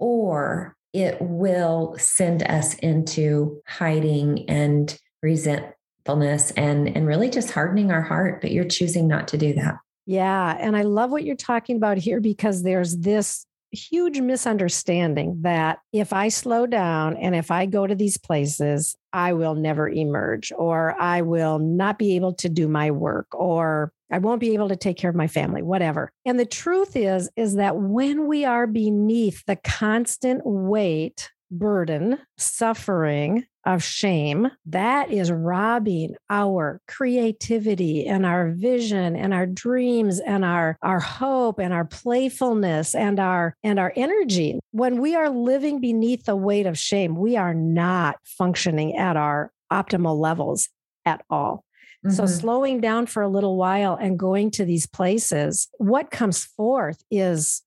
or 0.00 0.76
it 0.92 1.16
will 1.20 1.94
send 1.98 2.42
us 2.42 2.74
into 2.74 3.60
hiding 3.66 4.48
and 4.48 4.98
resentfulness 5.22 6.50
and 6.52 6.94
and 6.96 7.06
really 7.06 7.30
just 7.30 7.50
hardening 7.50 7.92
our 7.92 8.02
heart 8.02 8.40
but 8.40 8.50
you're 8.50 8.64
choosing 8.64 9.06
not 9.06 9.28
to 9.28 9.38
do 9.38 9.52
that. 9.54 9.76
Yeah 10.06 10.56
and 10.58 10.76
i 10.76 10.82
love 10.82 11.10
what 11.10 11.24
you're 11.24 11.36
talking 11.36 11.76
about 11.76 11.98
here 11.98 12.20
because 12.20 12.62
there's 12.62 12.96
this 12.98 13.46
huge 13.72 14.20
misunderstanding 14.20 15.38
that 15.42 15.78
if 15.92 16.12
I 16.12 16.28
slow 16.28 16.66
down 16.66 17.16
and 17.16 17.34
if 17.34 17.50
I 17.50 17.66
go 17.66 17.86
to 17.86 17.94
these 17.94 18.18
places, 18.18 18.96
I 19.12 19.32
will 19.32 19.54
never 19.54 19.88
emerge, 19.88 20.52
or 20.56 21.00
I 21.00 21.22
will 21.22 21.58
not 21.58 21.98
be 21.98 22.16
able 22.16 22.34
to 22.34 22.48
do 22.48 22.68
my 22.68 22.90
work, 22.90 23.26
or 23.32 23.92
I 24.10 24.18
won't 24.18 24.40
be 24.40 24.54
able 24.54 24.68
to 24.68 24.76
take 24.76 24.96
care 24.96 25.10
of 25.10 25.16
my 25.16 25.28
family, 25.28 25.62
whatever. 25.62 26.12
And 26.24 26.38
the 26.38 26.46
truth 26.46 26.96
is, 26.96 27.30
is 27.36 27.54
that 27.54 27.76
when 27.76 28.26
we 28.26 28.44
are 28.44 28.66
beneath 28.66 29.44
the 29.46 29.56
constant 29.56 30.42
weight 30.44 31.30
burden, 31.50 32.18
suffering 32.38 33.44
of 33.64 33.82
shame, 33.82 34.50
that 34.66 35.10
is 35.10 35.30
robbing 35.30 36.14
our 36.28 36.80
creativity 36.88 38.06
and 38.06 38.24
our 38.24 38.50
vision 38.50 39.16
and 39.16 39.34
our 39.34 39.46
dreams 39.46 40.20
and 40.20 40.44
our, 40.44 40.76
our 40.82 41.00
hope 41.00 41.58
and 41.58 41.72
our 41.72 41.84
playfulness 41.84 42.94
and 42.94 43.20
our 43.20 43.54
and 43.62 43.78
our 43.78 43.92
energy. 43.96 44.58
When 44.72 45.00
we 45.00 45.14
are 45.14 45.28
living 45.28 45.80
beneath 45.80 46.24
the 46.24 46.36
weight 46.36 46.66
of 46.66 46.78
shame, 46.78 47.16
we 47.16 47.36
are 47.36 47.54
not 47.54 48.16
functioning 48.24 48.96
at 48.96 49.16
our 49.16 49.52
optimal 49.72 50.18
levels 50.18 50.68
at 51.04 51.22
all. 51.28 51.64
Mm-hmm. 52.04 52.14
So, 52.14 52.26
slowing 52.26 52.80
down 52.80 53.06
for 53.06 53.22
a 53.22 53.28
little 53.28 53.56
while 53.56 53.94
and 53.94 54.18
going 54.18 54.50
to 54.52 54.64
these 54.64 54.86
places, 54.86 55.68
what 55.76 56.10
comes 56.10 56.44
forth 56.44 57.02
is 57.10 57.62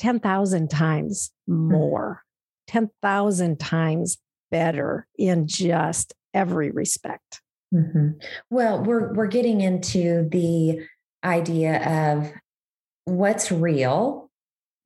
10,000 0.00 0.68
times 0.68 1.30
mm-hmm. 1.48 1.72
more 1.72 2.22
10,000 2.68 3.58
times 3.58 4.18
better 4.50 5.06
in 5.18 5.46
just 5.46 6.14
every 6.34 6.70
respect. 6.70 7.40
Mm-hmm. 7.74 8.10
Well, 8.50 8.82
we're 8.82 9.12
we're 9.12 9.26
getting 9.26 9.60
into 9.60 10.28
the 10.30 10.86
idea 11.22 12.14
of 12.16 12.32
what's 13.04 13.52
real, 13.52 14.30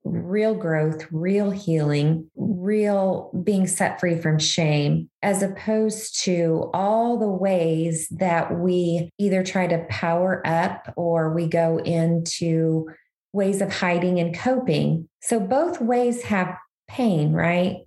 real 0.03 0.53
growth, 0.53 1.07
real 1.11 1.51
healing, 1.51 2.29
real 2.35 3.31
being 3.43 3.67
set 3.67 3.99
free 3.99 4.19
from 4.19 4.39
shame, 4.39 5.09
as 5.21 5.41
opposed 5.41 6.21
to 6.23 6.69
all 6.73 7.17
the 7.17 7.27
ways 7.27 8.07
that 8.09 8.59
we 8.59 9.09
either 9.17 9.43
try 9.43 9.67
to 9.67 9.85
power 9.89 10.45
up 10.45 10.91
or 10.97 11.33
we 11.33 11.47
go 11.47 11.77
into 11.79 12.87
ways 13.31 13.61
of 13.61 13.71
hiding 13.73 14.19
and 14.19 14.37
coping. 14.37 15.07
So 15.21 15.39
both 15.39 15.81
ways 15.81 16.23
have 16.23 16.57
pain, 16.87 17.33
right? 17.33 17.77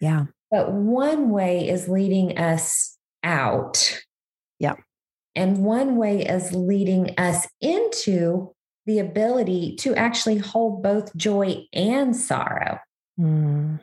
Yeah. 0.00 0.26
But 0.54 0.70
one 0.70 1.30
way 1.30 1.68
is 1.68 1.88
leading 1.88 2.38
us 2.38 2.96
out. 3.24 4.00
Yeah. 4.60 4.74
And 5.34 5.64
one 5.64 5.96
way 5.96 6.24
is 6.24 6.52
leading 6.52 7.12
us 7.18 7.48
into 7.60 8.54
the 8.86 9.00
ability 9.00 9.74
to 9.80 9.96
actually 9.96 10.38
hold 10.38 10.80
both 10.80 11.12
joy 11.16 11.64
and 11.72 12.14
sorrow. 12.14 12.78
Mm. 13.18 13.80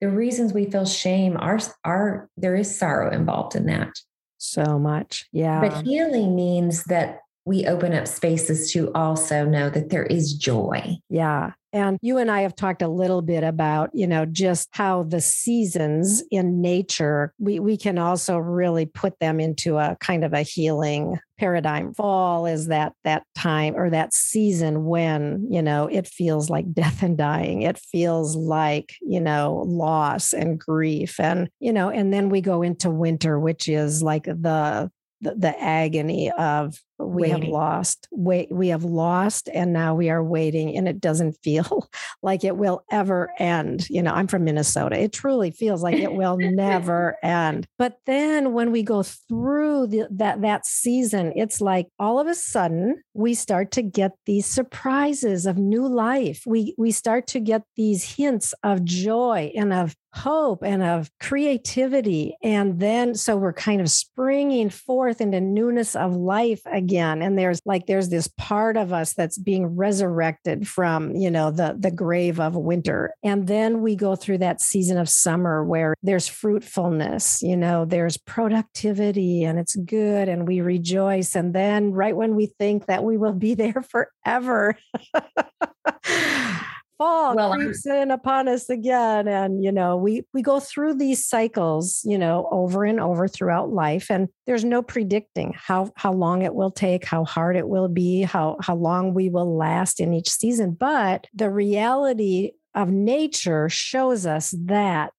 The 0.00 0.08
reasons 0.08 0.52
we 0.52 0.64
feel 0.64 0.84
shame 0.84 1.36
are, 1.38 1.60
are 1.84 2.28
there 2.36 2.56
is 2.56 2.76
sorrow 2.76 3.12
involved 3.12 3.54
in 3.54 3.66
that. 3.66 3.92
So 4.38 4.80
much. 4.80 5.28
Yeah. 5.30 5.60
But 5.60 5.86
healing 5.86 6.34
means 6.34 6.82
that 6.86 7.20
we 7.44 7.66
open 7.66 7.94
up 7.94 8.06
spaces 8.06 8.72
to 8.72 8.92
also 8.92 9.44
know 9.44 9.70
that 9.70 9.90
there 9.90 10.04
is 10.04 10.34
joy. 10.34 10.96
Yeah. 11.08 11.52
And 11.72 11.98
you 12.02 12.18
and 12.18 12.30
I 12.30 12.40
have 12.42 12.56
talked 12.56 12.82
a 12.82 12.88
little 12.88 13.22
bit 13.22 13.44
about, 13.44 13.90
you 13.94 14.06
know, 14.06 14.26
just 14.26 14.68
how 14.72 15.04
the 15.04 15.20
seasons 15.20 16.22
in 16.30 16.60
nature, 16.60 17.32
we, 17.38 17.60
we 17.60 17.76
can 17.76 17.96
also 17.96 18.38
really 18.38 18.86
put 18.86 19.18
them 19.20 19.38
into 19.38 19.78
a 19.78 19.96
kind 20.00 20.24
of 20.24 20.32
a 20.32 20.42
healing 20.42 21.20
paradigm. 21.38 21.94
Fall 21.94 22.46
is 22.46 22.66
that 22.66 22.94
that 23.04 23.22
time 23.36 23.76
or 23.76 23.88
that 23.90 24.12
season 24.12 24.84
when, 24.84 25.46
you 25.48 25.62
know, 25.62 25.86
it 25.86 26.08
feels 26.08 26.50
like 26.50 26.72
death 26.72 27.04
and 27.04 27.16
dying. 27.16 27.62
It 27.62 27.78
feels 27.78 28.34
like, 28.34 28.96
you 29.00 29.20
know, 29.20 29.62
loss 29.66 30.32
and 30.32 30.58
grief. 30.58 31.20
And, 31.20 31.48
you 31.60 31.72
know, 31.72 31.88
and 31.88 32.12
then 32.12 32.30
we 32.30 32.40
go 32.40 32.62
into 32.62 32.90
winter, 32.90 33.38
which 33.38 33.68
is 33.68 34.02
like 34.02 34.24
the 34.24 34.90
the, 35.20 35.34
the 35.34 35.62
agony 35.62 36.30
of 36.30 36.78
we 37.06 37.22
Waiting. 37.22 37.42
have 37.42 37.50
lost. 37.50 38.08
Wait, 38.10 38.50
we 38.50 38.68
have 38.68 38.84
lost, 38.84 39.48
and 39.52 39.72
now 39.72 39.94
we 39.94 40.10
are 40.10 40.22
waiting, 40.22 40.76
and 40.76 40.88
it 40.88 41.00
doesn't 41.00 41.32
feel 41.42 41.88
like 42.22 42.44
it 42.44 42.56
will 42.56 42.84
ever 42.90 43.30
end. 43.38 43.88
You 43.88 44.02
know, 44.02 44.12
I'm 44.12 44.26
from 44.26 44.44
Minnesota. 44.44 44.98
It 44.98 45.12
truly 45.12 45.50
feels 45.50 45.82
like 45.82 45.96
it 45.96 46.12
will 46.12 46.36
never 46.38 47.16
end. 47.22 47.66
But 47.78 47.98
then 48.06 48.52
when 48.52 48.72
we 48.72 48.82
go 48.82 49.02
through 49.02 49.88
the, 49.88 50.08
that 50.10 50.42
that 50.42 50.66
season, 50.66 51.32
it's 51.36 51.60
like 51.60 51.88
all 51.98 52.20
of 52.20 52.26
a 52.26 52.34
sudden 52.34 53.02
we 53.14 53.34
start 53.34 53.70
to 53.72 53.82
get 53.82 54.12
these 54.26 54.46
surprises 54.46 55.46
of 55.46 55.56
new 55.56 55.86
life. 55.86 56.42
We 56.46 56.74
we 56.76 56.90
start 56.90 57.26
to 57.28 57.40
get 57.40 57.62
these 57.76 58.16
hints 58.16 58.54
of 58.62 58.84
joy 58.84 59.52
and 59.56 59.72
of 59.72 59.94
hope 60.12 60.62
and 60.64 60.82
of 60.82 61.10
creativity. 61.20 62.36
And 62.42 62.80
then 62.80 63.14
so 63.14 63.36
we're 63.36 63.52
kind 63.52 63.80
of 63.80 63.90
springing 63.90 64.70
forth 64.70 65.20
into 65.20 65.40
newness 65.40 65.94
of 65.94 66.16
life 66.16 66.62
again. 66.66 66.89
And 66.98 67.38
there's 67.38 67.60
like 67.64 67.86
there's 67.86 68.08
this 68.08 68.28
part 68.36 68.76
of 68.76 68.92
us 68.92 69.14
that's 69.14 69.38
being 69.38 69.76
resurrected 69.76 70.66
from, 70.68 71.14
you 71.14 71.30
know, 71.30 71.50
the 71.50 71.76
the 71.78 71.90
grave 71.90 72.40
of 72.40 72.56
winter. 72.56 73.14
And 73.22 73.46
then 73.46 73.82
we 73.82 73.96
go 73.96 74.16
through 74.16 74.38
that 74.38 74.60
season 74.60 74.98
of 74.98 75.08
summer 75.08 75.64
where 75.64 75.94
there's 76.02 76.28
fruitfulness, 76.28 77.42
you 77.42 77.56
know, 77.56 77.84
there's 77.84 78.16
productivity 78.16 79.44
and 79.44 79.58
it's 79.58 79.76
good 79.76 80.28
and 80.28 80.46
we 80.46 80.60
rejoice. 80.60 81.34
And 81.34 81.54
then 81.54 81.92
right 81.92 82.16
when 82.16 82.34
we 82.34 82.46
think 82.46 82.86
that 82.86 83.04
we 83.04 83.16
will 83.16 83.34
be 83.34 83.54
there 83.60 83.82
forever. 83.82 84.76
fall 87.00 87.34
Well, 87.34 87.52
I'm- 87.52 87.60
creeps 87.60 87.86
in 87.86 88.10
upon 88.10 88.46
us 88.46 88.68
again 88.68 89.26
and 89.26 89.64
you 89.64 89.72
know 89.72 89.96
we 89.96 90.26
we 90.34 90.42
go 90.42 90.60
through 90.60 90.94
these 90.94 91.26
cycles 91.26 92.02
you 92.04 92.18
know 92.18 92.46
over 92.50 92.84
and 92.84 93.00
over 93.00 93.26
throughout 93.26 93.72
life 93.72 94.10
and 94.10 94.28
there's 94.46 94.64
no 94.64 94.82
predicting 94.82 95.54
how 95.56 95.90
how 95.96 96.12
long 96.12 96.42
it 96.42 96.54
will 96.54 96.70
take 96.70 97.06
how 97.06 97.24
hard 97.24 97.56
it 97.56 97.68
will 97.68 97.88
be 97.88 98.22
how 98.22 98.58
how 98.60 98.74
long 98.74 99.14
we 99.14 99.30
will 99.30 99.56
last 99.56 99.98
in 99.98 100.12
each 100.12 100.28
season 100.28 100.72
but 100.72 101.26
the 101.32 101.50
reality 101.50 102.52
of 102.74 102.90
nature 102.90 103.68
shows 103.70 104.26
us 104.26 104.54
that 104.66 105.12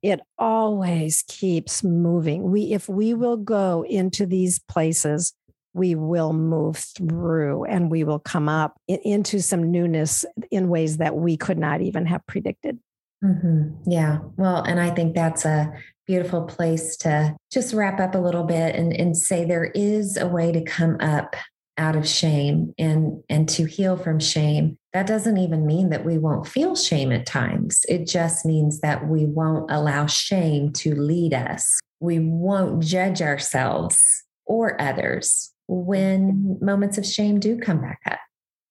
it 0.00 0.20
always 0.38 1.24
keeps 1.26 1.82
moving. 1.82 2.52
We 2.52 2.72
if 2.72 2.88
we 2.88 3.14
will 3.14 3.36
go 3.36 3.84
into 3.88 4.26
these 4.26 4.60
places 4.60 5.32
we 5.74 5.94
will 5.94 6.32
move 6.32 6.76
through 6.76 7.64
and 7.64 7.90
we 7.90 8.04
will 8.04 8.18
come 8.18 8.48
up 8.48 8.76
into 8.86 9.40
some 9.40 9.70
newness 9.70 10.24
in 10.50 10.68
ways 10.68 10.98
that 10.98 11.16
we 11.16 11.36
could 11.36 11.58
not 11.58 11.80
even 11.80 12.06
have 12.06 12.26
predicted. 12.26 12.78
Mhm. 13.24 13.76
Yeah. 13.86 14.18
Well, 14.36 14.62
and 14.62 14.80
I 14.80 14.90
think 14.90 15.14
that's 15.14 15.44
a 15.44 15.72
beautiful 16.06 16.42
place 16.42 16.96
to 16.98 17.36
just 17.52 17.74
wrap 17.74 18.00
up 18.00 18.14
a 18.14 18.18
little 18.18 18.44
bit 18.44 18.74
and, 18.74 18.92
and 18.92 19.16
say 19.16 19.44
there 19.44 19.70
is 19.74 20.16
a 20.16 20.26
way 20.26 20.52
to 20.52 20.62
come 20.62 20.96
up 21.00 21.36
out 21.76 21.94
of 21.94 22.08
shame 22.08 22.74
and 22.78 23.22
and 23.28 23.48
to 23.48 23.64
heal 23.64 23.96
from 23.96 24.18
shame. 24.18 24.76
That 24.92 25.06
doesn't 25.06 25.36
even 25.36 25.66
mean 25.66 25.90
that 25.90 26.04
we 26.04 26.18
won't 26.18 26.46
feel 26.46 26.74
shame 26.74 27.12
at 27.12 27.26
times. 27.26 27.84
It 27.88 28.06
just 28.06 28.44
means 28.44 28.80
that 28.80 29.08
we 29.08 29.26
won't 29.26 29.70
allow 29.70 30.06
shame 30.06 30.72
to 30.74 30.94
lead 30.94 31.34
us. 31.34 31.78
We 32.00 32.18
won't 32.18 32.82
judge 32.82 33.20
ourselves 33.20 34.24
or 34.46 34.80
others 34.80 35.52
when 35.68 36.58
moments 36.60 36.98
of 36.98 37.06
shame 37.06 37.38
do 37.38 37.58
come 37.58 37.80
back 37.80 38.00
up. 38.06 38.18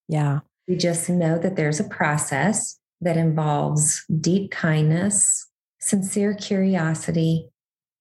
Yeah. 0.07 0.39
We 0.67 0.75
just 0.75 1.09
know 1.09 1.37
that 1.37 1.55
there's 1.55 1.79
a 1.79 1.85
process 1.85 2.77
that 3.01 3.15
involves 3.15 4.03
deep 4.19 4.51
kindness, 4.51 5.47
sincere 5.79 6.33
curiosity, 6.33 7.47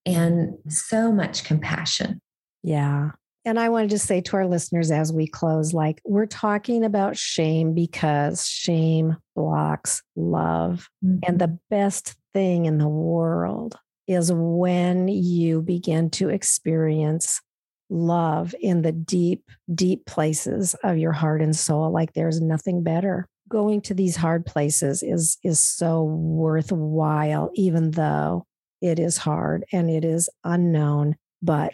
and 0.05 0.57
so 0.67 1.11
much 1.11 1.43
compassion. 1.43 2.21
Yeah. 2.63 3.11
And 3.45 3.59
I 3.59 3.69
want 3.69 3.89
to 3.89 3.95
just 3.95 4.07
say 4.07 4.19
to 4.19 4.35
our 4.35 4.47
listeners 4.47 4.91
as 4.91 5.13
we 5.13 5.27
close 5.27 5.73
like, 5.73 6.01
we're 6.03 6.25
talking 6.25 6.83
about 6.83 7.15
shame 7.15 7.73
because 7.73 8.45
shame 8.45 9.15
blocks 9.35 10.01
love. 10.17 10.89
Mm-hmm. 11.05 11.19
And 11.27 11.39
the 11.39 11.57
best 11.69 12.15
thing 12.33 12.65
in 12.65 12.77
the 12.77 12.89
world 12.89 13.77
is 14.07 14.31
when 14.33 15.07
you 15.07 15.61
begin 15.61 16.09
to 16.09 16.29
experience 16.29 17.41
love 17.89 18.53
in 18.59 18.81
the 18.81 18.91
deep, 18.91 19.43
deep 19.73 20.05
places 20.05 20.75
of 20.83 20.97
your 20.97 21.13
heart 21.13 21.41
and 21.41 21.55
soul. 21.55 21.91
Like 21.91 22.13
there's 22.13 22.41
nothing 22.41 22.83
better. 22.83 23.27
Going 23.49 23.81
to 23.81 23.93
these 23.93 24.15
hard 24.15 24.45
places 24.45 25.03
is 25.03 25.37
is 25.43 25.59
so 25.59 26.03
worthwhile, 26.03 27.49
even 27.53 27.91
though 27.91 28.45
it 28.81 28.99
is 28.99 29.17
hard 29.17 29.63
and 29.71 29.89
it 29.89 30.03
is 30.03 30.29
unknown, 30.43 31.15
but 31.41 31.73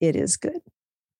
it 0.00 0.14
is 0.14 0.36
good. 0.36 0.60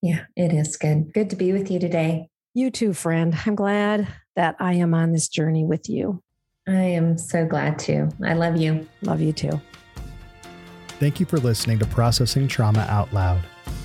yeah, 0.01 0.25
it 0.37 0.53
is 0.53 0.77
good. 0.77 1.13
Good 1.13 1.31
to 1.31 1.37
be 1.37 1.53
with 1.53 1.71
you 1.71 1.81
today. 1.81 2.29
You 2.55 2.71
too, 2.71 2.93
friend. 2.93 3.37
I'm 3.47 3.57
glad 3.57 4.07
that 4.37 4.57
I 4.61 4.75
am 4.75 4.95
on 4.95 5.13
this 5.13 5.29
journey 5.29 5.65
with 5.65 5.89
you. 5.89 6.23
I 6.69 6.73
am 6.73 7.19
so 7.19 7.45
glad 7.45 7.79
to. 7.81 8.09
I 8.25 8.35
love 8.35 8.57
you. 8.57 8.87
Love 9.03 9.21
you 9.21 9.33
too. 9.33 9.61
Thank 11.01 11.19
you 11.19 11.27
for 11.27 11.39
listening 11.39 11.79
to 11.81 11.87
Processing 11.87 12.47
Trauma 12.47 12.87
Out 12.89 13.13
Loud. 13.13 13.41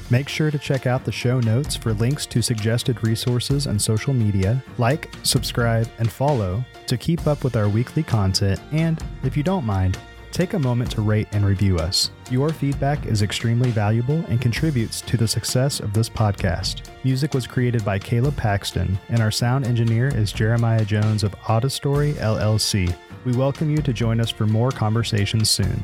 Make 0.10 0.30
sure 0.30 0.52
to 0.52 0.60
check 0.60 0.86
out 0.86 1.06
the 1.06 1.12
show 1.12 1.40
notes 1.40 1.76
for 1.76 1.94
links 1.94 2.26
to 2.28 2.42
suggested 2.42 3.04
resources 3.04 3.68
and 3.68 3.82
social 3.82 4.14
media. 4.14 4.64
Like, 4.78 5.10
subscribe, 5.24 5.88
and 5.98 6.12
follow 6.12 6.64
to 6.88 6.98
keep 6.98 7.26
up 7.26 7.44
with 7.44 7.56
our 7.56 7.70
weekly 7.70 8.04
content. 8.04 8.60
And 8.72 9.04
if 9.24 9.38
you 9.38 9.44
don't 9.44 9.66
mind, 9.66 9.98
take 10.32 10.54
a 10.54 10.60
moment 10.60 10.92
to 10.92 11.02
rate 11.02 11.28
and 11.32 11.46
review 11.46 11.78
us. 11.78 12.12
Your 12.30 12.50
feedback 12.50 13.06
is 13.06 13.22
extremely 13.22 13.72
valuable 13.72 14.24
and 14.28 14.42
contributes 14.42 15.00
to 15.02 15.16
the 15.16 15.28
success 15.28 15.80
of 15.80 15.94
this 15.94 16.10
podcast. 16.10 16.82
Music 17.04 17.34
was 17.34 17.48
created 17.48 17.86
by 17.86 18.00
Caleb 18.00 18.36
Paxton, 18.36 19.00
and 19.10 19.22
our 19.22 19.32
sound 19.32 19.66
engineer 19.66 20.10
is 20.10 20.32
Jeremiah 20.32 20.86
Jones 20.86 21.24
of 21.24 21.36
Audistory 21.42 22.14
LLC. 22.16 22.94
We 23.26 23.34
welcome 23.36 23.70
you 23.70 23.78
to 23.78 23.94
join 23.94 24.20
us 24.20 24.30
for 24.30 24.46
more 24.46 24.72
conversations 24.72 25.50
soon. 25.50 25.84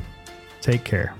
Take 0.60 0.84
care. 0.84 1.14